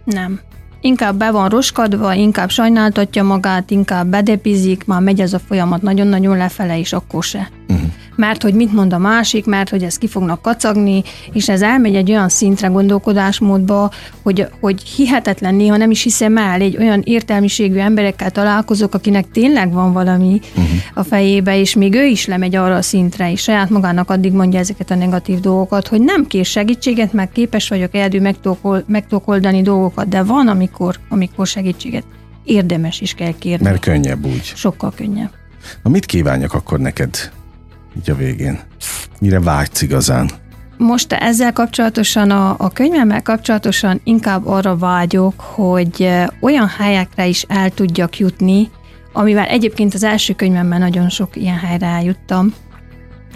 Nem 0.04 0.40
inkább 0.82 1.16
be 1.16 1.32
van 1.32 1.50
roskadva, 1.50 2.14
inkább 2.14 2.50
sajnáltatja 2.50 3.24
magát, 3.24 3.72
inkább 3.72 4.08
bedepizik, 4.08 4.86
már 4.86 5.02
megy 5.02 5.22
ez 5.22 5.34
a 5.34 5.40
folyamat 5.40 5.82
nagyon-nagyon 5.82 6.38
lefele, 6.38 6.80
és 6.80 6.94
akkor 6.94 7.24
se. 7.24 7.50
Uh-huh 7.68 7.88
mert 8.16 8.42
hogy 8.44 8.54
mit 8.54 8.74
mond 8.74 8.94
a 8.94 8.98
másik, 8.98 9.46
mert 9.46 9.70
hogy 9.70 9.84
ezt 9.84 9.98
ki 9.98 10.08
fognak 10.08 10.42
kacagni, 10.42 11.04
és 11.34 11.50
ez 11.50 11.62
elmegy 11.62 11.96
egy 11.96 12.10
olyan 12.10 12.30
szintre 12.30 12.68
gondolkodásmódba, 12.68 13.92
hogy, 14.22 14.48
hogy 14.60 14.84
hihetetlen 14.84 15.56
néha 15.56 15.78
nem 15.78 15.92
is 15.92 16.04
hiszem 16.04 16.38
el, 16.38 16.62
egy 16.62 16.78
olyan 16.78 17.02
értelmiségű 17.04 17.78
emberekkel 17.78 18.32
találkozok, 18.32 18.94
akinek 18.94 19.32
tényleg 19.32 19.74
van 19.74 19.94
valami 19.94 20.40
uh-huh. 20.50 20.66
a 20.94 21.04
fejébe, 21.04 21.60
és 21.60 21.76
még 21.76 21.94
ő 21.94 22.06
is 22.06 22.26
lemegy 22.26 22.56
arra 22.56 22.76
a 22.76 22.82
szintre, 22.82 23.32
és 23.32 23.42
saját 23.42 23.70
magának 23.70 24.10
addig 24.10 24.32
mondja 24.32 24.60
ezeket 24.60 24.92
a 24.92 24.96
negatív 24.96 25.40
dolgokat, 25.40 25.88
hogy 25.88 26.02
nem 26.02 26.28
kér 26.28 26.46
segítséget, 26.46 27.14
meg 27.14 27.32
képes 27.32 27.70
vagyok 27.70 27.96
eldő 27.96 28.22
meg 28.86 29.08
tudok 29.08 29.28
oldani 29.28 29.62
dolgokat, 29.62 30.08
de 30.08 30.24
van, 30.24 30.48
amikor, 30.48 30.96
amikor 31.10 31.48
segítséget 31.48 32.04
érdemes 32.44 33.02
is 33.02 33.14
kell 33.14 33.34
kérni. 33.40 33.64
Mert 33.64 33.80
könnyebb 33.80 34.26
úgy. 34.26 34.44
Sokkal 34.56 34.94
könnyebb. 34.96 35.32
Na 35.84 35.90
mit 35.90 36.06
kívánjak 36.06 36.54
akkor 36.54 36.80
neked 36.80 37.32
így 37.98 38.10
a 38.10 38.16
végén? 38.16 38.60
Mire 39.20 39.40
vágysz 39.40 39.82
igazán? 39.82 40.30
Most 40.78 41.14
ezzel 41.14 41.54
kapcsolatosan, 41.54 42.32
a, 42.32 42.56
a 42.58 42.70
könyvemmel 42.70 43.22
kapcsolatosan 43.22 44.02
inkább 44.04 44.48
arra 44.48 44.78
vágyok, 44.78 45.40
hogy 45.40 46.10
olyan 46.42 46.68
helyekre 46.68 47.28
is 47.28 47.46
el 47.48 47.70
tudjak 47.70 48.18
jutni, 48.18 48.70
amivel 49.14 49.46
egyébként 49.46 49.94
az 49.94 50.04
első 50.04 50.34
könyvemben 50.34 50.80
nagyon 50.80 51.10
sok 51.10 51.36
ilyen 51.36 51.58
helyre 51.58 51.86
eljuttam, 51.86 52.54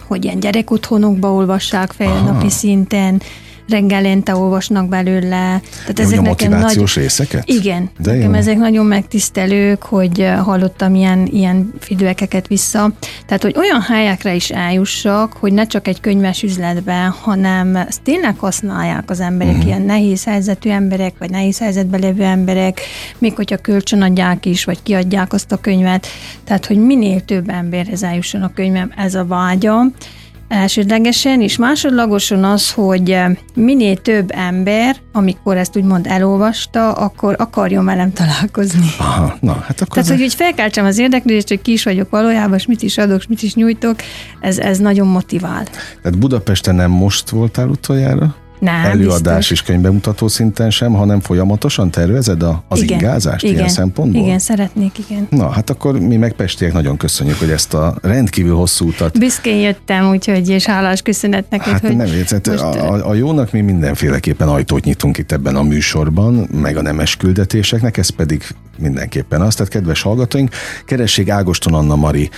hogy 0.08 0.24
ilyen 0.24 0.40
gyerekotthonokba 0.40 1.34
olvassák 1.34 1.92
fel 1.92 2.08
Aha. 2.08 2.32
napi 2.32 2.50
szinten, 2.50 3.22
reggelente 3.70 4.36
olvasnak 4.36 4.88
belőle. 4.88 5.62
Tehát 5.80 6.00
ezek 6.00 6.20
a 6.20 6.22
motivációs 6.22 6.96
nagy... 6.96 7.04
részeket? 7.04 7.50
Igen, 7.50 7.90
De 8.00 8.12
nekem 8.12 8.32
jó. 8.32 8.38
ezek 8.38 8.58
nagyon 8.58 8.86
megtisztelők, 8.86 9.84
hogy 9.84 10.22
eh, 10.22 10.38
hallottam 10.38 10.96
ilyen, 10.96 11.28
ilyen 11.32 11.74
feedbackeket 11.80 12.48
vissza. 12.48 12.92
Tehát, 13.26 13.44
hogy 13.44 13.56
olyan 13.58 13.82
helyekre 13.82 14.36
is 14.36 14.50
eljussak, 14.50 15.34
hogy 15.34 15.54
ne 15.54 15.68
csak 15.68 15.88
egy 15.88 16.00
könyves 16.00 16.44
üzletben, 16.44 17.10
hanem 17.10 17.76
ezt 17.76 18.02
tényleg 18.02 18.38
használják 18.38 19.10
az 19.10 19.20
emberek, 19.20 19.54
uh-huh. 19.54 19.68
ilyen 19.68 19.82
nehéz 19.82 20.24
helyzetű 20.24 20.70
emberek, 20.70 21.14
vagy 21.20 21.30
nehéz 21.30 21.60
helyzetben 21.60 22.00
lévő 22.00 22.24
emberek, 22.24 22.82
még 23.18 23.36
hogyha 23.36 23.58
kölcsönadják 23.58 24.46
is, 24.46 24.64
vagy 24.64 24.84
kiadják 24.84 25.34
azt 25.34 25.52
a 25.52 25.58
könyvet. 25.58 26.08
Tehát, 26.44 26.66
hogy 26.66 26.78
minél 26.78 27.22
több 27.22 27.50
emberhez 27.50 28.04
eljusson 28.04 28.42
a 28.42 28.54
könyvem, 28.54 28.92
ez 28.96 29.16
a 29.16 29.26
vágyam 29.26 29.94
elsődlegesen, 30.48 31.42
és 31.42 31.58
másodlagosan 31.58 32.44
az, 32.44 32.72
hogy 32.72 33.12
eh, 33.12 33.32
minél 33.56 33.96
több 33.96 34.32
ember, 34.34 34.96
amikor 35.14 35.58
ezt 35.58 35.78
úgymond 35.78 36.08
elolvasta, 36.08 36.92
akkor 36.92 37.36
akarjon 37.38 37.86
velem 37.86 38.14
találkozni. 38.14 38.88
Aha, 39.00 39.38
na, 39.40 39.54
hát 39.54 39.82
akkor... 39.82 40.04
Tehát, 40.04 40.10
hogy 40.10 40.22
úgy 40.22 40.34
felkeltsem 40.34 40.86
az 40.86 40.98
érdeklődést, 40.98 41.48
hogy 41.48 41.62
ki 41.62 41.72
is 41.72 41.84
vagyok 41.84 42.10
valójában, 42.10 42.58
és 42.58 42.66
mit 42.66 42.82
is 42.82 42.98
adok, 42.98 43.20
és 43.20 43.28
mit 43.28 43.42
is 43.42 43.54
nyújtok, 43.54 43.96
ez, 44.40 44.58
ez 44.58 44.78
nagyon 44.78 45.08
motivál. 45.08 45.64
Tehát 46.02 46.18
Budapesten 46.18 46.76
nem 46.76 46.92
most 46.92 47.30
voltál 47.30 47.68
utoljára? 47.68 48.36
Nem, 48.60 48.86
előadás 48.86 49.36
biztos. 49.36 49.52
és 49.52 49.62
könyvbemutató 49.62 50.28
szinten 50.28 50.70
sem, 50.70 50.94
hanem 50.94 51.20
folyamatosan 51.20 51.92
tervezed 51.92 52.44
a, 52.44 52.64
az 52.68 52.82
igen, 52.82 53.00
ingázást 53.00 53.44
igen, 53.44 53.56
ilyen 53.56 53.70
szempontból? 53.70 54.22
Igen, 54.22 54.40
szeretnék, 54.40 54.92
igen. 55.10 55.28
Na, 55.30 55.50
hát 55.50 55.70
akkor 55.70 56.00
mi 56.00 56.16
meg 56.16 56.34
Pestiek 56.34 56.74
nagyon 56.74 56.98
köszönjük, 56.98 57.40
hogy 57.40 57.50
ezt 57.50 57.74
a 57.74 57.96
rendkívül 58.02 58.56
hosszú 58.56 58.88
utat... 58.88 59.20
Büszkén 59.20 59.58
jöttem, 59.58 60.10
úgyhogy 60.10 60.50
és 60.50 60.66
hálás 60.66 61.02
köszönet 61.02 61.50
neked, 61.50 61.72
hát 61.72 61.82
hogy 61.82 61.96
nem 61.96 62.10
most... 62.46 62.62
a, 62.62 63.10
a, 63.10 63.14
jónak 63.14 63.52
mi 63.52 63.62
mindenféleképpen 63.62 64.48
ajtót 64.48 64.84
nyitunk 64.84 65.18
itt 65.18 65.32
ebben 65.32 65.56
a 65.56 65.64
műsorban, 65.64 66.48
meg 66.62 66.78
a 66.78 66.82
nemes 66.82 67.16
küldetéseknek, 67.16 67.98
ez 67.98 68.10
pedig 68.10 68.44
mindenképpen 68.78 69.42
az. 69.42 69.56
Tehát 69.56 69.72
kedves 69.72 70.02
hallgatóink, 70.02 70.50
keressék 70.86 71.30
Ágoston 71.30 71.74
Anna 71.74 71.96
Mari 71.96 72.30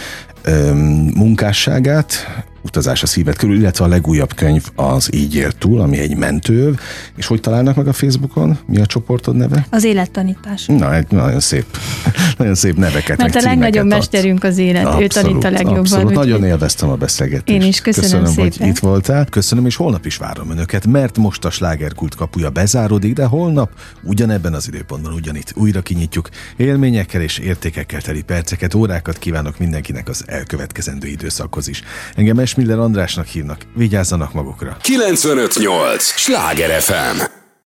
munkásságát, 1.16 2.14
utazás 2.62 3.04
a 3.04 3.08
szívet 3.08 3.38
körül, 3.38 3.56
illetve 3.56 3.86
a 3.86 3.88
legújabb 3.88 4.34
könyv 4.34 4.66
az 4.76 5.14
Így 5.14 5.48
túl, 5.58 5.82
ami 5.82 6.00
egy 6.00 6.18
mentőv. 6.18 6.80
És 7.16 7.26
hogy 7.26 7.42
találnak 7.42 7.76
meg 7.76 7.88
a 7.88 7.94
Facebookon? 7.94 8.58
Mi 8.66 8.80
a 8.80 8.86
csoportod 8.86 9.36
neve? 9.36 9.68
Az 9.70 9.84
élettanítás. 9.84 10.66
Na, 10.66 10.96
egy 10.96 11.06
nagyon 11.10 11.40
szép, 11.40 11.66
nagyon 12.38 12.56
szép 12.56 12.78
neveket. 12.78 13.18
Mert 13.18 13.36
a 13.36 13.42
legnagyobb 13.42 13.84
ad. 13.84 13.90
mesterünk 13.90 14.44
az 14.44 14.58
élet, 14.58 14.86
abszolút, 14.86 15.04
ő 15.04 15.22
tanít 15.22 15.44
a 15.44 15.50
legjobban. 15.50 15.80
Abszolút, 15.80 16.14
nagyon 16.14 16.44
élveztem 16.44 16.90
a 16.90 16.96
beszélgetést. 16.96 17.62
Én 17.62 17.68
is 17.68 17.82
köszönöm, 17.82 18.10
köszönöm 18.10 18.52
szépen. 18.52 18.58
hogy 18.60 18.68
itt 18.68 18.80
voltál. 18.80 19.26
Köszönöm, 19.26 19.66
és 19.66 19.76
holnap 19.76 20.06
is 20.06 20.18
várom 20.18 20.52
önöket, 20.52 20.88
mert 20.88 21.18
most 21.18 21.46
a 21.46 21.50
slágerkult 21.50 22.16
kapuja 22.16 22.50
bezáródik, 22.50 23.14
de 23.14 23.26
holnap 23.26 23.72
ugyanebben 24.04 24.54
az 24.54 24.68
időpontban 24.68 25.14
ugyanitt 25.14 25.54
újra 25.56 25.82
kinyitjuk. 25.82 26.30
Élményekkel 26.58 27.22
és 27.22 27.38
értékekkel 27.38 28.02
teli 28.02 28.22
perceket, 28.22 28.74
órákat 28.74 29.18
kívánok 29.18 29.60
mindenkinek 29.60 30.10
az 30.10 30.24
elkövetkezendő 30.28 31.08
időszakhoz 31.08 31.68
is. 31.68 31.84
Engem 32.16 32.40
Esmiller 32.50 32.80
Andrásnak 32.80 33.26
hívnak. 33.28 33.62
Vigyázzanak 33.76 34.34
magukra. 34.34 34.78
958! 34.82 36.04
Sláger 36.04 36.82
FM! 36.82 37.39